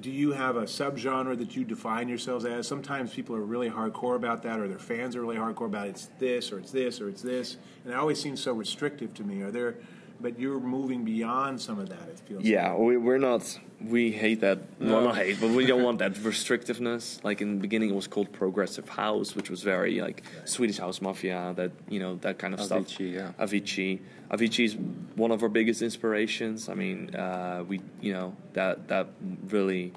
do 0.00 0.10
you 0.10 0.32
have 0.32 0.56
a 0.56 0.62
subgenre 0.62 1.36
that 1.38 1.54
you 1.54 1.64
define 1.64 2.08
yourselves 2.08 2.44
as? 2.44 2.66
Sometimes 2.66 3.12
people 3.12 3.36
are 3.36 3.42
really 3.42 3.70
hardcore 3.70 4.16
about 4.16 4.42
that, 4.42 4.58
or 4.58 4.68
their 4.68 4.78
fans 4.78 5.14
are 5.16 5.20
really 5.20 5.36
hardcore 5.36 5.66
about 5.66 5.86
it. 5.86 5.90
it's 5.90 6.08
this 6.18 6.52
or 6.52 6.58
it's 6.58 6.72
this 6.72 7.00
or 7.00 7.08
it's 7.08 7.22
this, 7.22 7.56
and 7.84 7.92
it 7.92 7.96
always 7.96 8.20
seems 8.20 8.40
so 8.40 8.52
restrictive 8.52 9.12
to 9.14 9.24
me. 9.24 9.42
Are 9.42 9.50
there? 9.50 9.76
But 10.22 10.38
you're 10.38 10.60
moving 10.60 11.04
beyond 11.04 11.60
some 11.60 11.78
of 11.80 11.88
that. 11.88 12.06
It 12.08 12.20
feels. 12.20 12.44
Yeah, 12.44 12.76
we, 12.76 12.96
we're 12.96 13.18
not. 13.18 13.58
We 13.84 14.12
hate 14.12 14.40
that. 14.42 14.58
No. 14.80 14.92
Well, 14.94 15.04
not 15.06 15.16
hate, 15.16 15.40
but 15.40 15.50
we 15.50 15.66
don't 15.66 15.82
want 15.82 15.98
that 15.98 16.12
restrictiveness. 16.14 17.22
Like 17.24 17.40
in 17.42 17.56
the 17.56 17.60
beginning, 17.60 17.90
it 17.90 17.96
was 17.96 18.06
called 18.06 18.32
progressive 18.32 18.88
house, 18.88 19.34
which 19.34 19.50
was 19.50 19.62
very 19.62 20.00
like 20.00 20.22
Swedish 20.44 20.78
House 20.78 21.00
Mafia. 21.02 21.52
That 21.56 21.72
you 21.88 21.98
know 21.98 22.16
that 22.22 22.38
kind 22.38 22.54
of 22.54 22.60
stuff. 22.60 22.84
Avicii, 22.86 23.12
yeah. 23.14 23.32
Avicii. 23.44 24.00
Avicii 24.30 24.64
is 24.64 24.76
one 25.16 25.32
of 25.32 25.42
our 25.42 25.48
biggest 25.48 25.82
inspirations. 25.82 26.68
I 26.68 26.74
mean, 26.74 27.14
uh, 27.16 27.64
we 27.66 27.80
you 28.00 28.12
know 28.12 28.36
that 28.52 28.88
that 28.88 29.08
really 29.48 29.92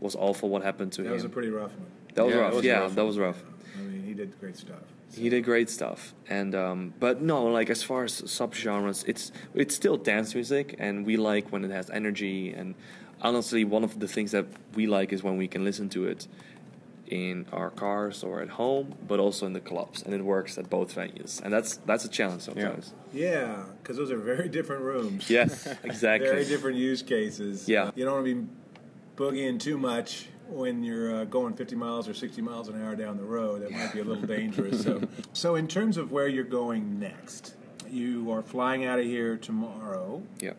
was 0.00 0.14
awful. 0.14 0.50
What 0.50 0.62
happened 0.62 0.92
to 0.92 1.02
That 1.02 1.06
him? 1.08 1.10
That 1.12 1.14
was 1.14 1.24
a 1.24 1.28
pretty 1.30 1.50
rough 1.50 1.72
one. 1.72 1.86
that 2.14 2.24
was 2.26 2.34
Yeah, 2.34 2.40
rough. 2.40 2.54
was 2.54 2.64
yeah, 2.64 2.78
rough. 2.80 2.94
that 2.94 3.04
was 3.06 3.18
rough. 3.18 3.42
I 3.78 3.82
mean, 3.82 4.02
he 4.04 4.12
did 4.14 4.38
great 4.40 4.56
stuff. 4.58 4.82
He 5.14 5.28
did 5.28 5.44
great 5.44 5.68
stuff, 5.68 6.14
and 6.28 6.54
um, 6.54 6.94
but 7.00 7.20
no, 7.20 7.44
like 7.46 7.68
as 7.68 7.82
far 7.82 8.04
as 8.04 8.22
subgenres, 8.22 9.06
it's 9.08 9.32
it's 9.54 9.74
still 9.74 9.96
dance 9.96 10.34
music, 10.34 10.76
and 10.78 11.04
we 11.04 11.16
like 11.16 11.50
when 11.50 11.64
it 11.64 11.70
has 11.70 11.90
energy. 11.90 12.52
And 12.52 12.74
honestly, 13.20 13.64
one 13.64 13.82
of 13.82 13.98
the 13.98 14.06
things 14.06 14.30
that 14.30 14.46
we 14.74 14.86
like 14.86 15.12
is 15.12 15.22
when 15.22 15.36
we 15.36 15.48
can 15.48 15.64
listen 15.64 15.88
to 15.90 16.06
it 16.06 16.28
in 17.08 17.44
our 17.52 17.70
cars 17.70 18.22
or 18.22 18.40
at 18.40 18.50
home, 18.50 18.94
but 19.08 19.18
also 19.18 19.44
in 19.46 19.52
the 19.52 19.60
clubs, 19.60 20.02
and 20.02 20.14
it 20.14 20.24
works 20.24 20.56
at 20.56 20.70
both 20.70 20.94
venues, 20.94 21.42
and 21.42 21.52
that's 21.52 21.78
that's 21.78 22.04
a 22.04 22.08
challenge 22.08 22.42
sometimes. 22.42 22.94
Yeah, 23.12 23.64
because 23.82 23.96
those 23.96 24.12
are 24.12 24.16
very 24.16 24.48
different 24.48 24.82
rooms. 24.82 25.28
Yes, 25.28 25.66
exactly. 25.84 26.30
Very 26.30 26.44
different 26.44 26.78
use 26.78 27.02
cases. 27.02 27.68
Yeah. 27.68 27.90
You 27.96 28.04
don't 28.04 28.14
want 28.14 28.26
to 28.26 28.34
be 28.34 28.48
boogieing 29.16 29.58
too 29.58 29.76
much 29.76 30.28
when 30.50 30.82
you're 30.82 31.14
uh, 31.20 31.24
going 31.24 31.54
50 31.54 31.76
miles 31.76 32.08
or 32.08 32.14
60 32.14 32.42
miles 32.42 32.68
an 32.68 32.82
hour 32.82 32.94
down 32.96 33.16
the 33.16 33.22
road. 33.24 33.62
That 33.62 33.70
might 33.70 33.92
be 33.92 34.00
a 34.00 34.04
little 34.04 34.26
dangerous. 34.26 34.82
So, 34.82 35.00
so 35.32 35.54
in 35.56 35.68
terms 35.68 35.96
of 35.96 36.10
where 36.12 36.28
you're 36.28 36.44
going 36.44 36.98
next, 36.98 37.54
you 37.88 38.30
are 38.32 38.42
flying 38.42 38.84
out 38.84 38.98
of 38.98 39.04
here 39.04 39.36
tomorrow 39.36 40.22
Yeah, 40.40 40.52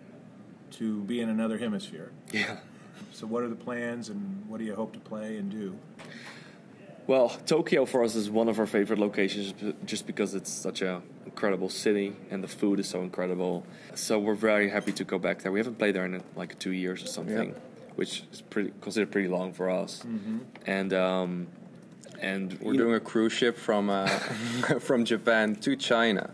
to 0.72 1.02
be 1.04 1.22
in 1.22 1.30
another 1.30 1.58
hemisphere. 1.58 2.12
yeah. 2.32 2.58
So, 3.14 3.28
what 3.28 3.44
are 3.44 3.50
the 3.50 3.56
plans 3.56 4.10
and 4.10 4.46
what 4.48 4.60
do 4.60 4.64
you 4.66 4.74
hope 4.76 4.94
to 4.94 5.00
play 5.00 5.38
and 5.38 5.50
do? 5.52 5.76
Well, 7.08 7.30
Tokyo 7.46 7.86
for 7.86 8.04
us 8.04 8.16
is 8.16 8.30
one 8.30 8.48
of 8.48 8.60
our 8.60 8.68
favorite 8.68 9.00
locations 9.00 9.54
just 9.86 10.06
because 10.08 10.34
it's 10.34 10.52
such 10.52 10.82
a 10.82 11.02
incredible 11.26 11.68
city 11.68 12.16
and 12.30 12.44
the 12.44 12.48
food 12.48 12.80
is 12.80 12.88
so 12.88 13.02
incredible. 13.02 13.66
So 13.96 14.18
we're 14.20 14.36
very 14.36 14.70
happy 14.70 14.92
to 14.94 15.04
go 15.04 15.18
back 15.20 15.40
there. 15.42 15.52
We 15.52 15.60
haven't 15.60 15.78
played 15.78 15.96
there 15.96 16.06
in 16.06 16.22
like 16.36 16.58
two 16.60 16.72
years 16.72 17.04
or 17.04 17.08
something, 17.08 17.50
Yeah. 17.50 17.56
Which 18.02 18.24
is 18.34 18.42
pretty 18.42 18.74
considered 18.82 19.12
pretty 19.12 19.28
long 19.28 19.54
for 19.54 19.70
us. 19.70 20.04
And 20.66 20.92
um, 20.92 21.46
and 22.20 22.58
We're 22.60 22.72
you 22.74 22.80
doing 22.80 22.92
know- 22.92 22.98
a 22.98 23.00
cruise 23.00 23.32
ship 23.32 23.56
from 23.56 23.92
uh, 23.92 24.08
from 24.80 25.06
Japan 25.06 25.56
to 25.58 25.76
China, 25.76 26.32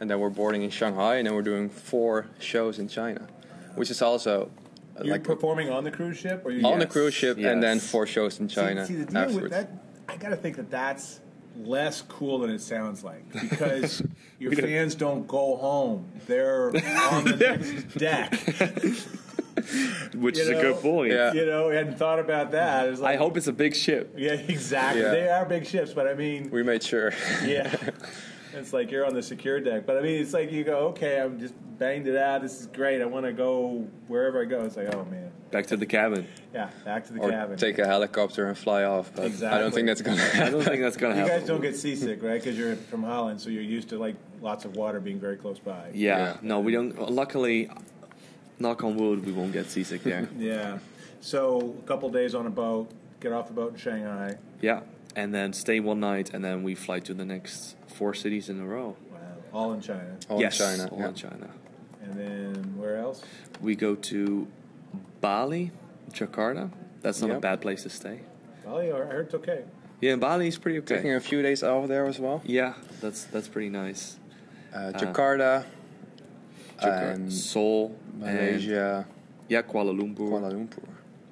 and 0.00 0.10
then 0.10 0.20
we're 0.20 0.28
boarding 0.28 0.62
in 0.64 0.70
Shanghai, 0.70 1.16
and 1.16 1.26
then 1.26 1.34
we're 1.34 1.48
doing 1.54 1.70
four 1.70 2.26
shows 2.40 2.78
in 2.78 2.88
China, 2.88 3.26
which 3.74 3.90
is 3.90 4.02
also 4.02 4.50
uh, 4.98 5.04
You're 5.04 5.14
like 5.14 5.24
performing 5.24 5.70
on 5.70 5.82
the 5.82 5.90
cruise 5.90 6.18
ship, 6.18 6.42
or 6.44 6.50
you 6.50 6.66
on 6.66 6.78
the 6.78 6.86
cruise 6.86 7.14
ship, 7.14 7.38
and 7.38 7.62
then 7.62 7.80
four 7.80 8.06
shows 8.06 8.38
in 8.38 8.46
China 8.48 8.84
See, 8.84 8.92
see 8.92 9.00
the 9.00 9.06
deal 9.06 9.16
afterwards. 9.22 9.42
with 9.44 9.52
that, 9.52 9.70
I 10.10 10.16
got 10.18 10.28
to 10.28 10.36
think 10.36 10.56
that 10.56 10.70
that's 10.70 11.20
less 11.56 12.02
cool 12.02 12.40
than 12.40 12.50
it 12.50 12.60
sounds 12.60 13.02
like 13.02 13.24
because 13.48 14.02
your 14.38 14.52
fans 14.52 14.94
don't 14.94 15.26
go 15.26 15.56
home; 15.56 16.04
they're 16.26 16.66
on 17.14 17.24
the 17.24 17.36
next 17.40 17.96
deck. 17.96 18.30
which 20.14 20.36
you 20.36 20.42
is 20.42 20.48
a 20.48 20.54
good 20.54 20.76
point. 20.76 21.12
Yeah. 21.12 21.32
You 21.32 21.46
know, 21.46 21.70
hadn't 21.70 21.98
thought 21.98 22.18
about 22.18 22.52
that. 22.52 22.88
It's 22.88 23.00
I 23.00 23.04
like, 23.04 23.18
hope 23.18 23.36
it's 23.36 23.46
a 23.46 23.52
big 23.52 23.74
ship. 23.74 24.14
Yeah, 24.16 24.32
exactly. 24.32 25.02
Yeah. 25.02 25.10
They 25.10 25.28
are 25.28 25.44
big 25.44 25.66
ships, 25.66 25.92
but 25.92 26.06
I 26.06 26.14
mean, 26.14 26.50
we 26.50 26.62
made 26.62 26.82
sure. 26.82 27.12
yeah. 27.44 27.74
It's 28.54 28.72
like 28.72 28.90
you're 28.90 29.06
on 29.06 29.14
the 29.14 29.22
secure 29.22 29.60
deck, 29.60 29.84
but 29.86 29.98
I 29.98 30.00
mean, 30.00 30.20
it's 30.20 30.32
like 30.32 30.50
you 30.50 30.64
go, 30.64 30.88
okay, 30.88 31.20
I'm 31.20 31.38
just 31.38 31.54
banged 31.78 32.08
it 32.08 32.16
out. 32.16 32.40
This 32.42 32.60
is 32.60 32.66
great. 32.66 33.02
I 33.02 33.04
want 33.04 33.26
to 33.26 33.32
go 33.32 33.86
wherever 34.08 34.40
I 34.40 34.46
go. 34.46 34.62
It's 34.64 34.76
like, 34.76 34.92
oh 34.94 35.04
man, 35.04 35.30
Back 35.50 35.66
to 35.66 35.76
the 35.76 35.84
cabin. 35.86 36.26
yeah, 36.54 36.70
back 36.84 37.06
to 37.06 37.12
the 37.12 37.20
or 37.20 37.30
cabin. 37.30 37.56
take 37.58 37.78
a 37.78 37.86
helicopter 37.86 38.46
and 38.48 38.56
fly 38.56 38.84
off. 38.84 39.12
But 39.14 39.42
I 39.42 39.58
don't 39.58 39.72
think 39.72 39.86
that's 39.86 40.00
gonna. 40.02 40.22
I 40.34 40.48
don't 40.50 40.62
think 40.64 40.80
that's 40.80 40.96
gonna 40.96 41.14
happen. 41.14 41.26
you 41.26 41.30
happen. 41.30 41.40
guys 41.40 41.46
don't 41.48 41.60
get 41.60 41.76
seasick, 41.76 42.22
right? 42.22 42.42
Because 42.42 42.58
you're 42.58 42.74
from 42.74 43.02
Holland, 43.02 43.40
so 43.40 43.50
you're 43.50 43.62
used 43.62 43.90
to 43.90 43.98
like 43.98 44.16
lots 44.40 44.64
of 44.64 44.76
water 44.76 44.98
being 44.98 45.20
very 45.20 45.36
close 45.36 45.58
by. 45.58 45.90
Yeah, 45.92 46.18
Yeah. 46.18 46.36
no, 46.42 46.60
we 46.60 46.72
don't. 46.72 46.98
Luckily, 47.12 47.70
knock 48.58 48.84
on 48.84 48.96
wood, 48.96 49.24
we 49.24 49.32
won't 49.32 49.52
get 49.52 49.66
seasick 49.70 50.02
there. 50.02 50.28
Yeah. 50.38 50.78
So 51.20 51.74
a 51.82 51.86
couple 51.86 52.08
days 52.10 52.34
on 52.34 52.46
a 52.46 52.50
boat, 52.50 52.90
get 53.20 53.32
off 53.32 53.48
the 53.48 53.54
boat 53.54 53.72
in 53.72 53.78
Shanghai. 53.78 54.36
yeah, 54.60 54.80
and 55.16 55.34
then 55.34 55.52
stay 55.52 55.80
one 55.80 55.98
night, 56.00 56.30
and 56.32 56.44
then 56.44 56.62
we 56.62 56.74
fly 56.76 57.00
to 57.00 57.14
the 57.14 57.24
next 57.24 57.74
four 57.88 58.14
cities 58.14 58.48
in 58.48 58.60
a 58.60 58.66
row. 58.66 58.96
Wow. 59.10 59.18
All 59.52 59.72
in 59.72 59.80
China. 59.80 60.16
All 60.28 60.40
yes, 60.40 60.60
in 60.60 60.66
China. 60.78 60.88
all 60.92 61.00
yeah. 61.00 61.08
in 61.08 61.14
China. 61.14 61.50
And 62.02 62.14
then 62.14 62.74
where 62.76 62.98
else? 62.98 63.22
We 63.60 63.74
go 63.74 63.96
to 63.96 64.46
Bali, 65.20 65.72
Jakarta. 66.12 66.70
That's 67.02 67.20
not 67.20 67.30
a 67.30 67.40
bad 67.40 67.60
place 67.60 67.82
to 67.82 67.90
stay. 67.90 68.20
Bali, 68.64 68.92
I 68.92 68.96
heard 68.98 69.26
it's 69.26 69.34
okay. 69.34 69.64
Yeah, 70.00 70.16
Bali 70.16 70.46
is 70.46 70.58
pretty 70.58 70.78
okay. 70.78 70.96
Taking 70.96 71.14
a 71.14 71.20
few 71.20 71.42
days 71.42 71.62
off 71.62 71.88
there 71.88 72.06
as 72.06 72.20
well. 72.20 72.40
yeah, 72.44 72.74
that's 73.00 73.24
that's 73.24 73.48
pretty 73.48 73.70
nice. 73.70 74.18
Uh, 74.72 74.92
Jakarta, 74.94 75.64
Jakarta, 76.80 77.14
and 77.14 77.32
Seoul, 77.32 77.96
and, 78.12 78.20
Malaysia, 78.20 79.06
yeah, 79.48 79.62
Kuala 79.62 79.92
Lumpur, 79.98 80.28
Kuala 80.30 80.52
Lumpur. 80.52 80.84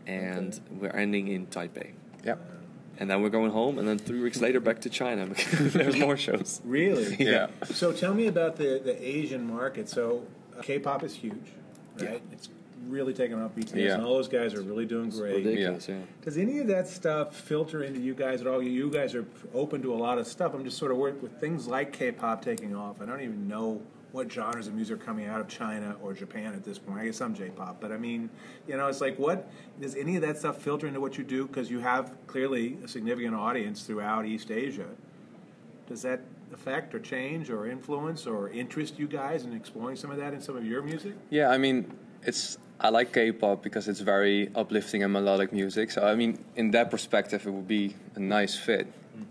and 0.07 0.59
we're 0.81 0.91
ending 0.91 1.29
in 1.29 1.47
Taipei. 1.47 1.93
Yep. 2.25 2.53
And 2.99 3.11
then 3.11 3.21
we're 3.21 3.29
going 3.29 3.51
home, 3.51 3.79
and 3.79 3.87
then 3.87 3.99
three 3.99 4.21
weeks 4.23 4.41
later 4.41 4.59
back 4.59 4.81
to 4.81 4.91
China 4.91 5.27
because 5.35 5.73
there's 5.79 5.97
more 5.99 6.17
shows. 6.17 6.61
Really? 6.65 7.17
Yeah. 7.21 7.49
So 7.65 7.93
tell 7.93 8.15
me 8.15 8.27
about 8.27 8.57
the, 8.57 8.81
the 8.83 8.97
Asian 9.07 9.47
market. 9.47 9.89
So 9.89 10.25
uh, 10.59 10.63
K-pop 10.63 11.03
is 11.05 11.15
huge, 11.15 11.53
right? 12.01 12.23
It's 12.33 12.49
really 12.89 13.13
taking 13.13 13.43
off. 13.43 13.55
BTS 13.55 13.75
Yeah. 13.75 13.95
and 13.95 14.05
all 14.05 14.15
those 14.15 14.29
guys 14.29 14.55
are 14.55 14.63
really 14.63 14.87
doing 14.87 15.11
great. 15.11 15.45
Ridiculous, 15.45 15.89
yeah. 15.89 15.99
Does 16.23 16.39
any 16.39 16.59
of 16.61 16.69
that 16.69 16.89
stuff 16.89 17.35
filter 17.37 17.83
into 17.83 18.01
you 18.01 18.15
guys 18.15 18.41
at 18.41 18.47
all? 18.47 18.63
You 18.63 18.89
guys 18.91 19.15
are 19.15 19.27
open 19.53 19.83
to 19.83 19.93
a 19.93 19.97
lot 19.97 20.17
of 20.19 20.27
stuff. 20.27 20.55
I'm 20.55 20.65
just 20.65 20.79
sort 20.79 20.91
of 20.91 20.97
worried 20.97 21.21
with 21.21 21.39
things 21.39 21.67
like 21.67 21.93
K-pop 21.93 22.43
taking 22.43 22.75
off. 22.75 23.03
I 23.03 23.07
don't 23.07 23.21
even 23.21 23.47
know 23.49 23.83
what 24.17 24.33
genres 24.33 24.67
of 24.67 24.73
music 24.73 24.99
are 24.99 25.05
coming 25.05 25.27
out 25.27 25.43
of 25.43 25.47
China 25.47 25.95
or 26.03 26.15
Japan 26.15 26.55
at 26.55 26.65
this 26.65 26.79
point. 26.79 26.99
I 26.99 27.05
guess 27.05 27.19
some 27.19 27.35
J-pop, 27.35 27.83
but 27.83 27.93
I 27.93 27.99
mean, 27.99 28.31
you 28.67 28.75
know, 28.75 28.87
it's 28.87 29.03
like 29.03 29.19
what 29.19 29.47
does 29.79 29.95
any 29.95 30.17
of 30.17 30.23
that 30.23 30.39
stuff 30.39 30.57
filter 30.57 30.87
into 30.87 31.01
what 31.01 31.19
you 31.19 31.23
do? 31.23 31.47
Because 31.47 31.71
you 31.71 31.81
have 31.81 32.17
clearly 32.27 32.79
a 32.83 32.89
significant 32.89 33.35
audience 33.35 33.83
throughout 33.83 34.25
East 34.25 34.51
Asia. 34.51 34.89
Does 35.87 36.01
that 36.01 36.23
affect 36.55 36.95
or 36.95 36.99
change 36.99 37.51
or 37.51 37.69
influence 37.69 38.27
or 38.27 38.49
interest 38.49 38.99
you 38.99 39.07
guys 39.07 39.45
in 39.45 39.53
exploring 39.53 39.97
some 39.97 40.11
of 40.11 40.17
that 40.17 40.33
in 40.33 40.41
some 40.41 40.57
of 40.57 40.65
your 40.65 40.81
music? 40.81 41.13
Yeah, 41.29 41.51
I 41.51 41.59
mean, 41.59 41.93
it's 42.23 42.57
I 42.81 42.89
like 42.89 43.13
K-pop 43.13 43.63
because 43.63 43.87
it's 43.87 44.01
very 44.01 44.51
uplifting 44.55 45.03
and 45.03 45.13
melodic 45.13 45.53
music. 45.53 45.91
So 45.91 46.07
I 46.07 46.15
mean, 46.15 46.43
in 46.57 46.71
that 46.71 46.91
perspective, 46.91 47.47
it 47.47 47.51
would 47.51 47.69
be 47.69 47.95
a 48.15 48.21
nice 48.21 48.57
fit. 48.57 48.87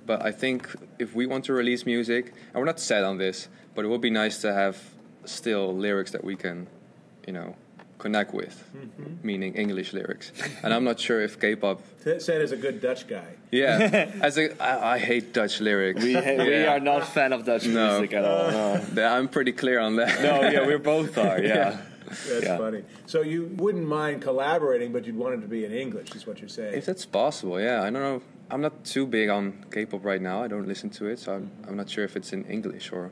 But 0.06 0.24
I 0.26 0.32
think 0.32 0.68
if 1.00 1.16
we 1.16 1.26
want 1.26 1.46
to 1.46 1.54
release 1.54 1.86
music, 1.86 2.34
and 2.54 2.56
we're 2.56 2.66
not 2.66 2.80
set 2.80 3.04
on 3.04 3.18
this, 3.18 3.48
but 3.74 3.86
it 3.86 3.88
would 3.88 4.02
be 4.02 4.10
nice 4.10 4.40
to 4.42 4.54
have 4.54 4.78
still 5.26 5.76
lyrics 5.76 6.12
that 6.12 6.24
we 6.24 6.36
can, 6.36 6.68
you 7.28 7.34
know, 7.34 7.56
connect 7.98 8.34
with, 8.34 8.64
mm-hmm. 8.76 9.26
meaning 9.26 9.56
English 9.56 9.94
lyrics. 9.94 10.32
and 10.64 10.74
I'm 10.74 10.84
not 10.84 11.00
sure 11.00 11.22
if 11.22 11.40
K-pop. 11.40 11.82
Said 12.04 12.42
as 12.42 12.52
a 12.52 12.58
good 12.58 12.82
Dutch 12.82 13.08
guy. 13.08 13.26
Yeah, 13.52 14.12
as 14.22 14.38
a 14.38 14.62
I, 14.62 14.94
I 14.96 14.98
hate 15.00 15.34
Dutch 15.34 15.60
lyrics. 15.60 16.04
We, 16.04 16.14
ha- 16.14 16.38
we 16.38 16.66
are 16.66 16.80
not 16.80 17.08
fan 17.08 17.34
of 17.34 17.46
Dutch 17.46 17.66
No. 17.66 18.00
music 18.00 18.14
at 18.14 18.26
all. 18.26 18.82
No. 18.94 19.08
I'm 19.08 19.28
pretty 19.28 19.54
clear 19.54 19.80
on 19.80 19.96
that. 19.96 20.22
no, 20.22 20.42
yeah, 20.50 20.66
we 20.68 20.78
both 20.78 21.18
are. 21.18 21.42
Yeah. 21.56 21.78
That's 22.30 22.44
Yeah. 22.46 22.58
funny. 22.58 22.84
So 23.06 23.22
you 23.22 23.46
wouldn't 23.58 23.88
mind 23.88 24.22
collaborating, 24.22 24.92
but 24.94 25.06
you'd 25.06 25.16
want 25.18 25.36
it 25.36 25.42
to 25.42 25.48
be 25.48 25.66
in 25.66 25.72
English, 25.72 26.16
is 26.16 26.26
what 26.28 26.40
you're 26.40 26.50
saying. 26.50 26.74
If 26.76 26.86
that's 26.86 27.06
possible, 27.06 27.60
yeah. 27.60 27.82
I 27.82 27.90
don't 27.90 28.02
know. 28.02 28.22
I'm 28.52 28.62
not 28.62 28.84
too 28.86 29.08
big 29.08 29.30
on 29.30 29.66
K-pop 29.72 30.06
right 30.06 30.22
now. 30.22 30.44
I 30.44 30.48
don't 30.48 30.68
listen 30.68 30.90
to 30.92 31.08
it, 31.08 31.18
so 31.20 31.34
I'm, 31.34 31.52
I'm 31.68 31.76
not 31.76 31.90
sure 31.90 32.04
if 32.04 32.16
it's 32.16 32.32
in 32.34 32.44
English 32.46 32.92
or 32.92 33.12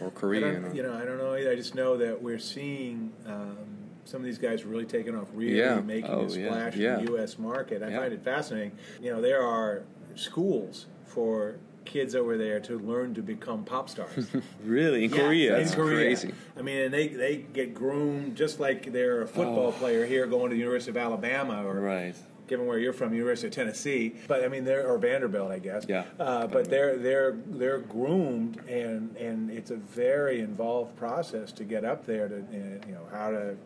or 0.00 0.10
Korean. 0.10 0.64
or, 0.64 0.74
you 0.74 0.82
know, 0.82 0.92
I 0.94 1.04
don't 1.04 1.18
know. 1.18 1.34
either. 1.36 1.52
I 1.52 1.54
just 1.54 1.76
know 1.76 1.96
that 1.98 2.20
we're 2.20 2.40
seeing 2.40 3.12
um, 3.24 3.56
some 4.04 4.20
of 4.20 4.24
these 4.24 4.38
guys 4.38 4.64
really 4.64 4.84
taking 4.84 5.14
off, 5.14 5.28
really 5.32 5.56
Yeah. 5.58 5.78
making 5.80 6.10
Oh, 6.10 6.22
a 6.24 6.30
splash 6.30 6.74
Yeah. 6.74 6.98
in 6.98 7.04
the 7.04 7.12
U.S. 7.12 7.38
market. 7.38 7.84
I 7.84 7.94
find 7.94 8.12
it 8.12 8.24
fascinating. 8.24 8.72
You 9.00 9.12
know, 9.12 9.20
there 9.20 9.42
are 9.42 9.84
schools 10.16 10.86
for 11.06 11.56
kids 11.84 12.14
over 12.14 12.36
there 12.38 12.60
to 12.60 12.78
learn 12.78 13.14
to 13.14 13.22
become 13.22 13.64
pop 13.64 13.88
stars. 13.88 14.28
Really? 14.64 15.04
In 15.04 15.10
Korea? 15.10 15.58
in 15.58 15.68
Korea. 15.68 15.96
crazy. 15.96 16.32
I 16.58 16.62
mean, 16.62 16.78
and 16.82 16.94
they 16.94 17.08
they 17.08 17.36
get 17.36 17.74
groomed 17.74 18.36
just 18.36 18.60
like 18.60 18.92
they're 18.92 19.22
a 19.22 19.26
football 19.26 19.68
Oh. 19.68 19.72
player 19.72 20.06
here 20.06 20.26
going 20.26 20.50
to 20.50 20.54
the 20.54 20.60
University 20.60 20.90
of 20.90 20.96
Alabama 20.96 21.64
or 21.66 21.80
Right. 21.80 22.14
given 22.46 22.66
where 22.66 22.78
you're 22.78 22.92
from, 22.92 23.14
University 23.14 23.48
of 23.48 23.54
Tennessee. 23.54 24.14
But 24.28 24.44
I 24.44 24.48
mean, 24.48 24.64
they're 24.64 24.86
or 24.86 24.98
Vanderbilt, 24.98 25.50
I 25.50 25.58
guess. 25.58 25.86
Yeah. 25.88 26.04
Uh, 26.20 26.46
but 26.46 26.68
they're 26.70 26.96
they're 26.96 27.36
they're 27.46 27.78
groomed, 27.80 28.60
and 28.68 29.16
and 29.16 29.50
it's 29.50 29.70
a 29.70 29.76
very 29.76 30.40
involved 30.40 30.96
process 30.96 31.50
to 31.52 31.64
get 31.64 31.84
up 31.84 32.06
there 32.06 32.28
to 32.28 32.36
you 32.86 32.92
know 32.94 33.06
how 33.10 33.30
to 33.30 33.56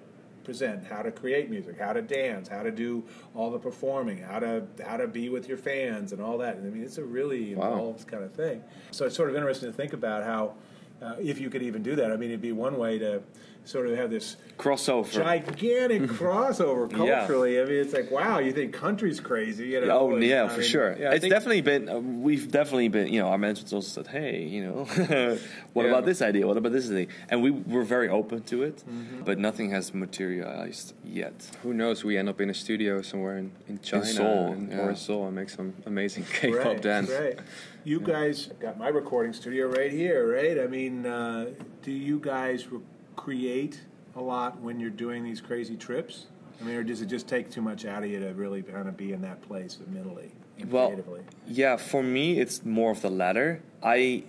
present, 0.47 0.85
how 0.87 1.03
to 1.03 1.11
create 1.11 1.51
music, 1.51 1.77
how 1.79 1.93
to 1.93 2.01
dance, 2.01 2.47
how 2.49 2.63
to 2.63 2.71
do 2.71 3.03
all 3.35 3.51
the 3.51 3.59
performing, 3.59 4.17
how 4.19 4.39
to 4.39 4.65
how 4.87 4.97
to 4.97 5.09
be 5.09 5.29
with 5.29 5.49
your 5.49 5.59
fans, 5.59 6.13
and 6.13 6.23
all 6.23 6.39
that. 6.39 6.57
I 6.57 6.61
mean, 6.61 6.83
it's 6.85 6.99
a 6.99 7.05
really 7.05 7.55
Wow. 7.57 7.73
involved 7.73 8.07
kind 8.07 8.23
of 8.25 8.33
thing. 8.33 8.63
So 8.93 9.05
it's 9.07 9.17
sort 9.17 9.29
of 9.29 9.37
interesting 9.37 9.69
to 9.71 9.77
think 9.77 9.93
about 9.93 10.23
how. 10.25 10.55
Uh, 11.03 11.15
if 11.21 11.39
you 11.39 11.51
could 11.51 11.61
even 11.63 11.83
do 11.83 11.95
that, 11.95 12.11
I 12.11 12.17
mean, 12.17 12.31
it'd 12.31 12.41
be 12.41 12.53
one 12.53 12.79
way 12.79 12.99
to 13.01 13.23
sort 13.67 13.89
of 13.89 13.97
have 13.99 14.11
this 14.11 14.37
Crossover. 14.59 15.13
gigantic 15.13 16.03
crossover 16.19 16.91
Yeah. 16.91 16.97
culturally. 16.97 17.61
I 17.61 17.65
mean, 17.65 17.75
it's 17.85 17.93
like 17.93 18.11
wow, 18.11 18.39
you 18.39 18.53
think 18.53 18.73
country's 18.73 19.21
crazy, 19.21 19.67
you 19.69 19.81
know? 19.85 19.91
Oh 19.99 20.15
and, 20.15 20.23
yeah, 20.25 20.45
I 20.45 20.49
for 20.49 20.61
mean, 20.61 20.69
sure. 20.71 20.97
yeah, 20.99 21.13
it's 21.13 21.27
definitely 21.29 21.61
been. 21.61 21.89
Uh, 21.89 21.99
we've 21.99 22.51
definitely 22.51 22.89
been. 22.89 23.09
You 23.13 23.21
know, 23.21 23.29
our 23.29 23.39
management 23.39 23.73
also 23.75 23.89
said, 24.03 24.07
"Hey, 24.07 24.45
you 24.45 24.65
know, 24.65 24.85
what 25.75 25.85
Yeah. 25.85 25.91
about 25.91 26.05
this 26.07 26.23
idea? 26.23 26.47
What 26.47 26.57
about 26.57 26.73
this 26.73 26.89
idea?" 26.91 27.09
And 27.29 27.43
we 27.43 27.51
were 27.51 27.85
very 27.85 28.09
open 28.09 28.43
to 28.45 28.63
it, 28.63 28.77
Mm-hmm. 28.89 29.25
but 29.25 29.39
nothing 29.39 29.71
has 29.73 29.93
materialized 29.93 30.95
yet. 31.05 31.35
Who 31.63 31.75
knows? 31.75 32.05
We 32.05 32.17
end 32.17 32.29
up 32.29 32.41
in 32.41 32.49
a 32.51 32.55
studio 32.55 33.03
somewhere 33.03 33.37
in, 33.39 33.51
in 33.69 33.79
China 33.81 34.05
Seoul, 34.07 34.53
and, 34.53 34.71
yeah. 34.71 34.79
or 34.79 34.91
in 34.91 34.97
Seoul 34.97 35.27
and 35.27 35.35
make 35.35 35.51
some 35.51 35.75
amazing 35.87 36.25
K-pop 36.41 36.65
Right, 36.65 36.83
dance. 36.83 37.11
right. 37.11 37.39
You 37.85 38.01
guys 38.01 38.49
got 38.61 38.79
my 38.79 38.89
recording 38.89 39.33
studio 39.33 39.69
right 39.69 39.93
here, 39.93 40.33
right? 40.35 40.59
I 40.61 40.67
mean, 40.67 41.07
uh, 41.07 41.47
do 41.83 41.93
you 41.93 42.19
guys 42.19 42.67
re- 42.71 42.81
create 43.17 43.81
a 44.15 44.21
lot 44.21 44.61
when 44.61 44.79
you're 44.81 44.91
doing 44.91 45.25
these 45.25 45.41
crazy 45.41 45.77
trips? 45.77 46.27
I 46.61 46.65
mean, 46.65 46.77
or 46.77 46.85
does 46.85 47.03
it 47.03 47.07
just 47.07 47.29
take 47.29 47.51
too 47.51 47.61
much 47.61 47.85
out 47.85 48.03
of 48.03 48.11
you 48.11 48.19
to 48.21 48.33
really 48.33 48.63
kind 48.63 48.89
of 48.89 48.97
be 48.97 49.13
in 49.13 49.21
that 49.23 49.43
place 49.43 49.79
mentally 49.89 50.31
and 50.59 50.71
Well, 50.71 50.89
creatively? 50.89 51.21
yeah, 51.47 51.77
for 51.77 52.03
me, 52.03 52.39
it's 52.41 52.65
more 52.65 52.91
of 52.93 53.03
the 53.03 53.11
latter. 53.11 53.61
I 53.83 54.25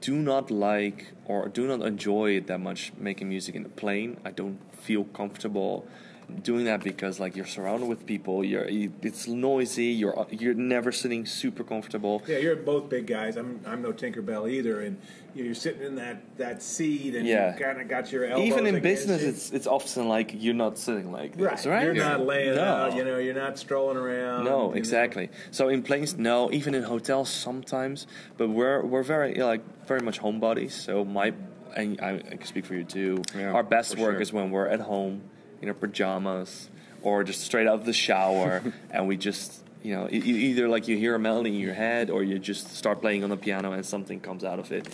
do 0.00 0.14
not 0.14 0.50
like 0.50 1.08
or 1.24 1.48
do 1.48 1.66
not 1.66 1.84
enjoy 1.86 2.36
it 2.36 2.46
that 2.46 2.60
much 2.60 2.92
making 2.98 3.28
music 3.28 3.54
in 3.54 3.64
a 3.64 3.68
plane. 3.68 4.18
I 4.24 4.30
don't 4.30 4.58
feel 4.76 5.04
comfortable 5.04 5.86
doing 6.42 6.64
that 6.66 6.82
because 6.84 7.18
like 7.18 7.34
you're 7.36 7.46
surrounded 7.46 7.88
with 7.88 8.06
people. 8.06 8.44
You're 8.44 8.68
you, 8.68 8.92
it's 9.02 9.26
noisy. 9.26 9.86
You're 9.86 10.26
you're 10.30 10.54
never 10.54 10.92
sitting 10.92 11.26
super 11.26 11.64
comfortable. 11.64 12.22
Yeah, 12.28 12.38
you're 12.38 12.54
both 12.56 12.88
big 12.88 13.06
guys. 13.06 13.36
I'm 13.36 13.60
I'm 13.66 13.82
no 13.82 13.92
Tinkerbell 13.92 14.48
either, 14.50 14.80
and 14.82 14.98
you're 15.34 15.54
sitting 15.54 15.82
in 15.82 15.94
that, 15.96 16.36
that 16.38 16.62
seat, 16.62 17.14
and 17.14 17.26
Yeah. 17.26 17.54
you 17.56 17.64
kind 17.64 17.80
of 17.80 17.88
got 17.88 18.12
your 18.12 18.24
elbows. 18.26 18.46
Even 18.46 18.66
in 18.66 18.80
business, 18.82 19.22
it. 19.22 19.28
it's 19.28 19.50
it's 19.50 19.66
often 19.66 20.08
like 20.08 20.32
you're 20.34 20.54
not 20.54 20.76
sitting 20.78 21.10
like 21.10 21.36
this, 21.36 21.66
right? 21.66 21.84
You're 21.84 21.94
not 21.94 22.24
laying 22.26 22.54
No. 22.56 22.62
out. 22.64 22.96
You 22.96 23.04
know, 23.04 23.18
you're 23.18 23.34
not 23.34 23.58
strolling 23.58 23.96
around. 23.96 24.44
you 24.44 24.50
No, 24.50 24.68
know. 24.68 24.72
exactly. 24.74 25.30
So 25.50 25.68
in 25.68 25.82
planes, 25.82 26.16
no. 26.18 26.50
Even 26.52 26.74
in 26.74 26.82
hotels, 26.82 27.30
sometimes. 27.30 28.06
But 28.36 28.48
we're 28.50 28.82
we're 28.82 29.02
very 29.02 29.34
like 29.36 29.62
very 29.86 30.00
much 30.00 30.20
homebodies. 30.20 30.72
So 30.72 31.04
my 31.04 31.32
and 31.74 31.98
I, 32.02 32.16
I 32.16 32.18
can 32.36 32.44
speak 32.44 32.66
for 32.66 32.74
you 32.74 32.84
too. 32.84 33.22
Yeah, 33.34 33.52
Our 33.52 33.62
best 33.62 33.96
work 33.96 34.14
sure. 34.16 34.20
is 34.20 34.32
when 34.32 34.50
we're 34.50 34.68
at 34.68 34.80
home 34.80 35.22
in 35.62 35.68
our 35.68 35.74
pajamas 35.74 36.68
or 37.00 37.24
just 37.24 37.40
straight 37.40 37.66
out 37.66 37.74
of 37.76 37.86
the 37.86 37.92
shower, 37.94 38.62
and 38.90 39.08
we 39.08 39.16
just 39.16 39.62
you 39.82 39.94
know 39.94 40.06
either 40.10 40.68
like 40.68 40.86
you 40.86 40.96
hear 40.96 41.14
a 41.14 41.18
melody 41.18 41.48
in 41.54 41.60
your 41.60 41.74
head 41.74 42.10
or 42.10 42.22
you 42.22 42.38
just 42.38 42.76
start 42.76 43.00
playing 43.00 43.24
on 43.24 43.30
the 43.30 43.36
piano 43.36 43.72
and 43.72 43.84
something 43.86 44.20
comes 44.20 44.44
out 44.44 44.58
of 44.58 44.70
it. 44.70 44.86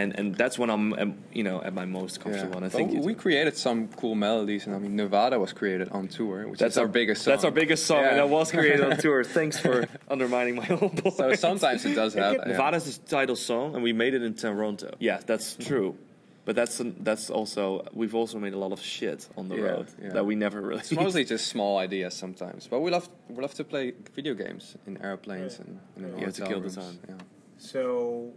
And, 0.00 0.08
and 0.18 0.34
that's 0.34 0.58
when 0.58 0.68
I'm, 0.68 0.92
um, 1.02 1.14
you 1.32 1.42
know, 1.42 1.62
at 1.62 1.72
my 1.72 1.86
most 1.86 2.20
comfortable. 2.20 2.56
And 2.58 2.66
I 2.66 2.68
But 2.68 2.76
think 2.76 3.04
we 3.04 3.12
it- 3.12 3.18
created 3.18 3.56
some 3.56 3.88
cool 4.00 4.14
melodies, 4.14 4.66
and 4.66 4.74
I 4.76 4.78
mean, 4.78 4.94
Nevada 4.94 5.36
was 5.40 5.52
created 5.54 5.88
on 5.88 6.06
tour, 6.08 6.46
which 6.48 6.60
that's 6.60 6.74
is 6.74 6.78
our, 6.78 6.86
biggest 6.86 7.22
song. 7.22 7.32
That's 7.32 7.44
our 7.44 7.50
biggest 7.62 7.86
song, 7.86 7.98
and 8.04 8.16
Yeah. 8.16 8.16
that 8.16 8.28
was 8.28 8.50
created 8.50 8.82
on 8.88 8.98
tour. 8.98 9.24
Thanks 9.38 9.58
for 9.58 9.88
undermining 10.14 10.54
my 10.56 10.68
own 10.68 10.90
point. 10.90 11.14
So 11.16 11.34
sometimes 11.34 11.86
it 11.86 11.94
does 11.94 12.12
happen. 12.12 12.40
yeah. 12.44 12.52
Nevada's 12.52 12.84
the 12.98 13.06
title 13.16 13.36
song, 13.36 13.74
and 13.74 13.82
we 13.82 13.92
made 13.94 14.12
it 14.12 14.22
in 14.22 14.34
Toronto. 14.34 14.90
Yeah, 15.00 15.18
that's 15.24 15.56
true. 15.56 15.96
But 16.44 16.54
that's 16.56 16.76
that's 17.08 17.30
also 17.30 17.62
we've 18.00 18.14
also 18.14 18.38
made 18.38 18.52
a 18.52 18.58
lot 18.58 18.72
of 18.72 18.80
shit 18.80 19.20
on 19.38 19.48
the 19.48 19.56
Yeah, 19.56 19.62
road 19.70 19.86
yeah. 20.02 20.10
that 20.16 20.24
we 20.26 20.34
never 20.36 20.60
really. 20.60 20.80
It's 20.80 20.92
mostly 20.92 21.24
just 21.34 21.46
small 21.48 21.78
ideas 21.86 22.12
sometimes, 22.14 22.68
but 22.68 22.80
we 22.84 22.90
love 22.90 23.08
we 23.34 23.40
love 23.46 23.54
to 23.54 23.64
play 23.64 23.94
video 24.14 24.34
games 24.34 24.76
in 24.86 24.92
airplanes 25.02 25.58
and, 25.58 25.80
and 25.96 26.04
in 26.04 26.10
Yeah, 26.20 26.30
to 26.30 26.42
hotel 26.42 26.46
kill 26.48 26.60
the 26.60 26.68
rooms. 26.68 26.76
time. 26.76 26.98
Yeah. 27.08 27.14
So, 27.58 28.30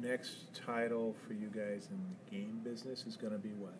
next 0.00 0.54
title 0.54 1.14
for 1.26 1.32
you 1.32 1.48
guys 1.48 1.88
in 1.90 1.98
the 1.98 2.36
game 2.36 2.60
business 2.62 3.04
is 3.06 3.16
going 3.16 3.32
to 3.32 3.38
be 3.38 3.50
what? 3.50 3.78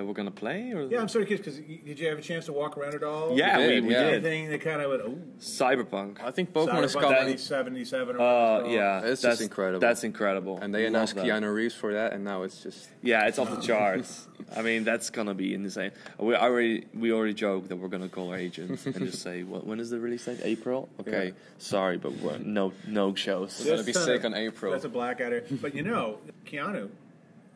That 0.00 0.06
we're 0.06 0.14
gonna 0.14 0.30
play, 0.30 0.72
or 0.72 0.84
Yeah, 0.84 1.00
I'm 1.02 1.08
sort 1.08 1.22
of 1.22 1.28
curious 1.28 1.44
because 1.44 1.84
did 1.84 1.98
you 2.00 2.08
have 2.08 2.18
a 2.18 2.22
chance 2.22 2.46
to 2.46 2.54
walk 2.54 2.78
around 2.78 2.94
at 2.94 3.02
all? 3.02 3.36
Yeah, 3.36 3.58
We 3.58 3.66
we, 3.66 3.70
did, 3.74 3.84
we 3.84 3.92
yeah. 3.92 4.02
did. 4.04 4.24
Anything 4.26 4.48
that 4.48 4.60
kind 4.62 4.80
of 4.80 4.88
went, 4.90 5.02
ooh, 5.02 5.22
Cyberpunk. 5.38 6.22
I 6.22 6.30
think 6.30 6.54
Pokemon 6.54 6.84
is 6.84 6.94
Cyberpunk 6.96 7.00
coming, 7.02 7.36
2077 7.36 8.16
or 8.16 8.20
Uh, 8.20 8.22
whatever 8.62 8.64
it's 8.66 8.74
yeah, 8.74 8.98
It's 9.00 9.08
just 9.10 9.22
that's 9.22 9.40
incredible. 9.42 9.80
That's 9.80 10.04
incredible. 10.04 10.58
and 10.58 10.74
they 10.74 10.86
announced 10.86 11.16
that. 11.16 11.26
Keanu 11.26 11.54
Reeves 11.54 11.74
for 11.74 11.92
that, 11.92 12.14
and 12.14 12.24
now 12.24 12.44
it's 12.44 12.62
just 12.62 12.88
Yeah, 13.02 13.26
it's 13.28 13.38
off 13.38 13.50
the 13.54 13.60
charts. 13.60 14.26
I 14.56 14.62
mean, 14.62 14.84
that's 14.84 15.10
gonna 15.10 15.34
be 15.34 15.52
insane. 15.52 15.90
We 16.18 16.34
already 16.34 16.86
we 16.94 17.12
already 17.12 17.34
joked 17.34 17.68
that 17.68 17.76
we're 17.76 17.88
gonna 17.88 18.08
call 18.08 18.30
our 18.30 18.38
agents 18.38 18.86
and 18.86 18.96
just 18.96 19.20
say, 19.20 19.42
"What? 19.42 19.66
When 19.66 19.78
is 19.80 19.90
the 19.90 20.00
release 20.00 20.24
date? 20.24 20.40
April? 20.42 20.88
Okay, 20.98 21.26
Yeah. 21.26 21.32
sorry, 21.58 21.98
but 21.98 22.12
we're, 22.22 22.38
no 22.38 22.72
no 22.88 23.14
shows." 23.14 23.60
We're 23.62 23.72
gonna 23.72 23.84
be 23.84 23.92
sick 23.92 24.20
of- 24.20 24.24
on 24.32 24.34
April. 24.34 24.72
That's 24.72 24.86
a 24.86 24.88
blackout. 24.88 25.42
But 25.60 25.74
you 25.74 25.82
know, 25.82 26.18
Keanu 26.46 26.88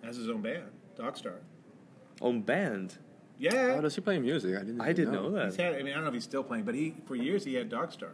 has 0.05 0.17
his 0.19 0.29
own 0.29 0.43
band, 0.43 0.65
Dogstar. 0.99 1.37
On 2.25 2.41
band. 2.41 2.97
Yeah. 3.39 3.75
Oh, 3.77 3.81
does 3.83 3.95
he 3.95 4.01
play 4.01 4.19
music? 4.19 4.57
I 4.57 4.61
didn't. 4.61 4.81
I 4.81 4.93
didn't 4.93 5.13
know 5.13 5.45
He's 5.45 5.57
that. 5.57 5.63
had, 5.63 5.75
I 5.75 5.83
mean, 5.83 5.93
I 5.93 5.97
don't 5.97 6.05
know 6.05 6.09
if 6.09 6.15
he's 6.15 6.25
still 6.25 6.43
playing, 6.43 6.65
but 6.65 6.75
he 6.75 6.95
for 7.07 7.15
years 7.15 7.45
he 7.45 7.55
had 7.55 7.71
Dogstar. 7.71 8.11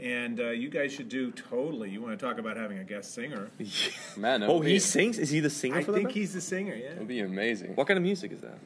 And 0.00 0.40
uh, 0.40 0.48
you 0.50 0.68
guys 0.70 0.92
should 0.92 1.08
do 1.08 1.30
totally. 1.32 1.90
You 1.90 2.00
want 2.00 2.18
to 2.18 2.26
talk 2.26 2.38
about 2.38 2.56
having 2.56 2.78
a 2.78 2.84
guest 2.84 3.12
singer? 3.14 3.50
Man, 4.16 4.42
Oh, 4.42 4.58
would 4.58 4.66
he 4.66 4.78
sings. 4.78 5.18
Is 5.18 5.30
he 5.30 5.40
the 5.40 5.50
singer 5.50 5.76
I 5.76 5.82
for 5.84 5.92
think 5.92 6.10
he's 6.12 6.32
the 6.32 6.40
singer. 6.40 6.74
Yeah, 6.74 6.92
It 6.92 6.98
would 6.98 7.08
be 7.08 7.20
amazing. 7.20 7.76
What 7.76 7.86
kind 7.86 7.98
of 7.98 8.02
music 8.02 8.32
is 8.32 8.40
that? 8.40 8.58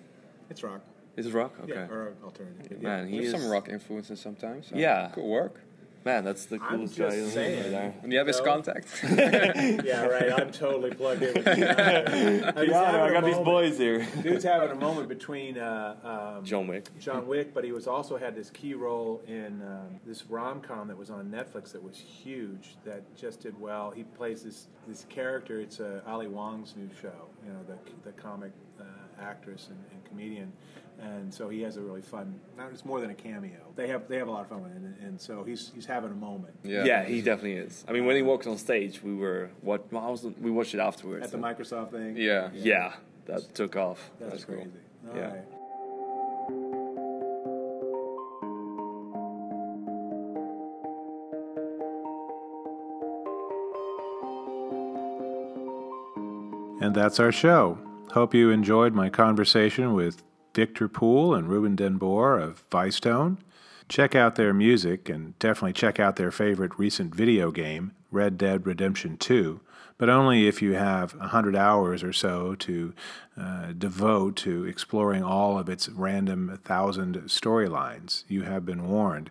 it's 0.49 0.63
rock. 0.63 0.81
Is 1.17 1.27
it 1.27 1.35
rock? 1.35 1.55
Okay. 1.65 1.73
Yeah, 1.73 1.89
or 1.91 2.15
alternative. 2.23 2.81
Man, 2.81 3.09
he 3.09 3.17
There's 3.21 3.33
is 3.35 3.41
some 3.41 3.51
rock 3.51 3.69
influences 3.69 4.21
sometimes. 4.21 4.69
So 4.69 4.77
Yeah. 4.77 5.09
could 5.09 5.25
work. 5.25 5.61
Man, 6.07 6.23
that's 6.23 6.47
the 6.47 6.61
I'm 6.63 6.77
coolest 6.77 6.97
just 6.97 7.17
guy 7.17 7.21
in 7.21 7.31
saying. 7.31 7.59
over 7.59 7.71
there. 7.71 7.95
And 8.05 8.13
you 8.13 8.19
have 8.19 8.29
his 8.29 8.41
contact. 8.41 8.87
yeah, 9.03 10.05
right. 10.07 10.41
I'm 10.41 10.53
totally 10.53 10.91
plugged 10.95 11.21
in. 11.21 11.35
With 11.35 11.49
I 12.57 13.11
got 13.13 13.25
these 13.25 13.39
boys 13.39 13.77
here. 13.77 14.07
Dude's 14.23 14.45
having 14.45 14.71
a 14.71 14.77
moment 14.77 15.09
between 15.09 15.59
uh, 15.59 16.37
um, 16.37 16.45
John 16.45 16.69
Wick. 16.69 16.97
John 17.01 17.27
Wick, 17.27 17.53
but 17.53 17.65
he 17.65 17.73
was 17.73 17.89
also 17.89 18.17
had 18.17 18.37
this 18.37 18.51
key 18.51 18.75
role 18.75 19.21
in 19.27 19.61
um, 19.63 19.99
this 20.07 20.25
rom 20.27 20.61
com 20.61 20.87
that 20.87 20.97
was 20.97 21.11
on 21.11 21.29
Netflix 21.29 21.73
that 21.73 21.83
was 21.83 21.97
huge. 21.97 22.77
That 22.85 23.03
just 23.17 23.41
did 23.41 23.61
well. 23.61 23.91
He 23.91 24.05
plays 24.05 24.45
this 24.45 24.69
this 24.87 25.07
character. 25.09 25.59
It's 25.59 25.81
uh, 25.81 26.03
Ali 26.07 26.29
Wong's 26.29 26.77
new 26.77 26.89
show. 27.03 27.27
You 27.45 27.53
know, 27.53 27.65
the 27.67 28.09
the 28.09 28.13
comic 28.13 28.53
uh, 28.79 28.85
actress 29.21 29.69
and, 29.69 29.79
and 29.93 30.05
comedian. 30.05 30.53
And 31.01 31.33
so 31.33 31.51
he 31.51 31.61
has 31.61 31.77
a 31.77 31.83
really 31.83 32.01
fun. 32.01 32.41
It's 32.73 32.85
more 32.85 33.01
than 33.03 33.11
a 33.11 33.15
cameo. 33.15 33.61
They 33.75 33.87
have 33.89 34.09
they 34.09 34.17
have 34.17 34.29
a 34.29 34.31
lot 34.31 34.41
of 34.43 34.49
fun 34.49 34.63
with 34.63 34.73
it, 34.73 34.77
and, 34.77 34.97
and 35.03 35.21
so 35.21 35.45
he's 35.45 35.71
he's 35.75 35.85
having 35.85 36.11
a 36.11 36.15
moment 36.15 36.55
Yeah. 36.65 37.05
he 37.05 37.21
definitely 37.21 37.59
is. 37.59 37.85
I 37.87 37.93
mean, 37.93 38.07
when 38.07 38.17
he 38.17 38.23
walked 38.23 38.47
on 38.47 38.57
stage, 38.57 39.03
we 39.03 39.15
were 39.15 39.51
what? 39.61 39.93
well, 39.93 40.03
I 40.07 40.09
was, 40.11 40.25
we 40.41 40.51
watched 40.51 40.73
it 40.75 40.81
afterwards. 40.81 41.25
at 41.27 41.33
the 41.33 41.37
Microsoft 41.39 41.91
thing. 41.91 42.17
Yeah. 42.17 42.49
Yeah, 42.55 42.95
that 43.27 43.55
took 43.55 43.77
off. 43.77 44.11
that's, 44.19 44.31
That's 44.33 44.45
cool. 44.47 44.55
crazy. 44.57 44.71
All 45.11 45.17
Yeah. 45.17 45.33
right. 45.35 45.43
And 56.81 56.95
that's 56.95 57.19
our 57.19 57.33
show. 57.33 57.79
Hope 58.13 58.35
you 58.35 58.51
enjoyed 58.51 58.95
my 58.95 59.11
conversation 59.11 59.93
with 59.93 60.23
Victor 60.55 60.89
Pool 60.89 61.35
and 61.35 61.49
Ruben 61.49 61.77
den 61.77 61.99
Boer 61.99 62.39
of 62.39 62.69
Vicetone. 62.71 63.37
Check 63.89 64.15
out 64.15 64.35
their 64.35 64.53
music 64.53 65.09
and 65.09 65.39
definitely 65.39 65.73
check 65.73 66.01
out 66.01 66.17
their 66.17 66.33
favorite 66.33 66.77
recent 66.79 67.15
video 67.15 67.53
game, 67.53 67.93
Red 68.11 68.37
Dead 68.37 68.67
Redemption 68.67 69.17
2, 69.17 69.61
but 69.97 70.09
only 70.09 70.49
if 70.49 70.61
you 70.61 70.75
have 70.75 71.15
100 71.15 71.55
hours 71.55 72.03
or 72.03 72.13
so 72.13 72.57
to 72.57 72.93
uh, 73.41 73.73
devote 73.79 74.37
to 74.37 74.65
exploring 74.65 75.23
all 75.23 75.57
of 75.57 75.69
its 75.69 75.89
random 75.89 76.59
thousand 76.65 77.17
storylines. 77.27 78.25
You 78.27 78.43
have 78.43 78.67
been 78.67 78.89
warned. 78.89 79.31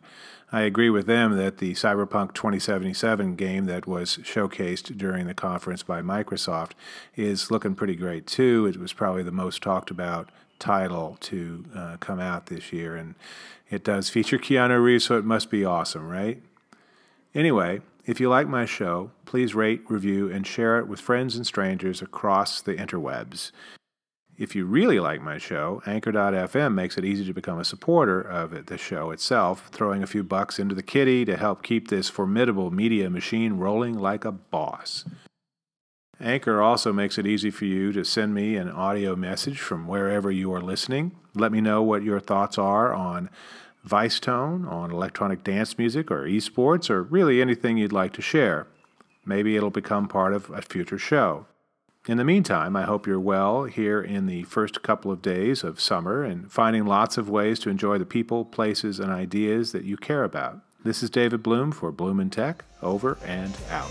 I 0.52 0.62
agree 0.62 0.90
with 0.90 1.06
them 1.06 1.36
that 1.36 1.58
the 1.58 1.74
Cyberpunk 1.74 2.34
2077 2.34 3.36
game 3.36 3.66
that 3.66 3.88
was 3.88 4.18
showcased 4.18 4.98
during 4.98 5.28
the 5.28 5.34
conference 5.34 5.84
by 5.84 6.02
Microsoft 6.02 6.72
is 7.16 7.52
looking 7.52 7.76
pretty 7.76 7.96
great 7.96 8.26
too. 8.26 8.66
It 8.66 8.78
was 8.78 8.94
probably 8.94 9.24
the 9.24 9.32
most 9.32 9.62
talked 9.62 9.92
about 9.92 10.30
title 10.60 11.18
to 11.22 11.66
uh, 11.76 11.98
come 12.00 12.20
out 12.20 12.48
this 12.48 12.72
year, 12.72 12.96
and 12.96 13.16
it 13.70 13.84
does 13.84 14.10
feature 14.10 14.38
Keanu 14.38 14.84
Reeves, 14.84 15.06
so 15.06 15.18
it 15.18 15.26
must 15.26 15.50
be 15.50 15.66
awesome, 15.66 16.08
right? 16.08 16.42
Anyway, 17.34 17.82
if 18.06 18.20
you 18.20 18.30
like 18.30 18.48
my 18.48 18.66
show, 18.66 19.12
please 19.26 19.56
rate, 19.56 19.82
review, 19.90 20.30
and 20.30 20.46
share 20.46 20.80
it 20.80 20.88
with 20.88 21.00
friends 21.00 21.36
and 21.36 21.46
strangers 21.46 22.02
across 22.02 22.62
the 22.62 22.76
interwebs. 22.76 23.52
If 24.38 24.54
you 24.54 24.66
really 24.66 25.00
like 25.00 25.22
my 25.22 25.38
show, 25.38 25.82
Anchor.fm 25.86 26.74
makes 26.74 26.98
it 26.98 27.06
easy 27.06 27.26
to 27.26 27.34
become 27.34 27.58
a 27.58 27.66
supporter 27.66 28.20
of 28.20 28.52
it, 28.54 28.68
the 28.68 28.78
show 28.78 29.12
itself, 29.12 29.70
throwing 29.72 30.04
a 30.04 30.08
few 30.08 30.24
bucks 30.24 30.60
into 30.60 30.76
the 30.76 30.84
kitty 30.84 31.24
to 31.26 31.38
help 31.38 31.64
keep 31.64 31.88
this 31.88 32.10
formidable 32.10 32.70
media 32.70 33.10
machine 33.10 33.54
rolling 33.54 33.98
like 33.98 34.26
a 34.26 34.34
boss. 34.34 35.06
Anchor 36.20 36.62
also 36.62 36.94
makes 36.94 37.18
it 37.18 37.28
easy 37.28 37.52
for 37.52 37.66
you 37.66 37.92
to 37.92 38.06
send 38.06 38.34
me 38.34 38.56
an 38.56 38.70
audio 38.70 39.16
message 39.16 39.60
from 39.60 39.88
wherever 39.88 40.32
you 40.32 40.54
are 40.54 40.62
listening. 40.62 41.12
Let 41.34 41.52
me 41.52 41.60
know 41.60 41.84
what 41.84 42.04
your 42.04 42.20
thoughts 42.20 42.58
are 42.58 42.94
on 42.94 43.30
Vicetone, 43.86 44.70
on 44.72 44.92
electronic 44.92 45.44
dance 45.44 45.78
music 45.78 46.10
or 46.10 46.24
esports, 46.24 46.90
or 46.90 47.04
really 47.04 47.42
anything 47.42 47.78
you'd 47.78 47.92
like 47.92 48.14
to 48.14 48.22
share. 48.22 48.68
Maybe 49.26 49.56
it'll 49.56 49.70
become 49.70 50.08
part 50.08 50.34
of 50.34 50.50
a 50.50 50.62
future 50.62 50.98
show. 50.98 51.48
In 52.08 52.18
the 52.18 52.24
meantime, 52.24 52.76
I 52.76 52.84
hope 52.84 53.08
you're 53.08 53.20
well 53.20 53.64
here 53.64 54.00
in 54.00 54.28
the 54.28 54.44
first 54.44 54.84
couple 54.84 55.12
of 55.12 55.24
days 55.24 55.64
of 55.64 55.82
summer 55.82 56.24
and 56.24 56.52
finding 56.52 56.86
lots 56.86 57.18
of 57.18 57.30
ways 57.30 57.60
to 57.60 57.70
enjoy 57.70 57.98
the 57.98 58.06
people, 58.06 58.46
places, 58.46 59.00
and 59.00 59.12
ideas 59.12 59.72
that 59.72 59.84
you 59.84 59.98
care 59.98 60.24
about. 60.24 60.60
This 60.84 61.02
is 61.02 61.10
David 61.10 61.42
Bloom 61.42 61.72
for 61.72 61.92
Bloom 61.92 62.20
in 62.20 62.30
Tech. 62.30 62.64
Over 62.84 63.18
and 63.26 63.58
out. 63.72 63.90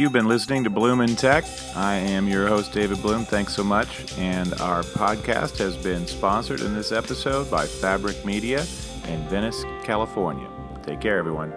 You've 0.00 0.14
been 0.14 0.28
listening 0.28 0.64
to 0.64 0.70
Bloom 0.70 1.02
in 1.02 1.14
Tech. 1.14 1.44
I 1.76 1.96
am 1.96 2.26
your 2.26 2.48
host, 2.48 2.72
David 2.72 3.02
Bloom. 3.02 3.26
Thanks 3.26 3.52
so 3.52 3.62
much. 3.62 4.10
And 4.16 4.54
our 4.54 4.82
podcast 4.82 5.58
has 5.58 5.76
been 5.76 6.06
sponsored 6.06 6.62
in 6.62 6.72
this 6.72 6.90
episode 6.90 7.50
by 7.50 7.66
Fabric 7.66 8.24
Media 8.24 8.60
in 9.08 9.28
Venice, 9.28 9.62
California. 9.84 10.48
Take 10.82 11.02
care, 11.02 11.18
everyone. 11.18 11.52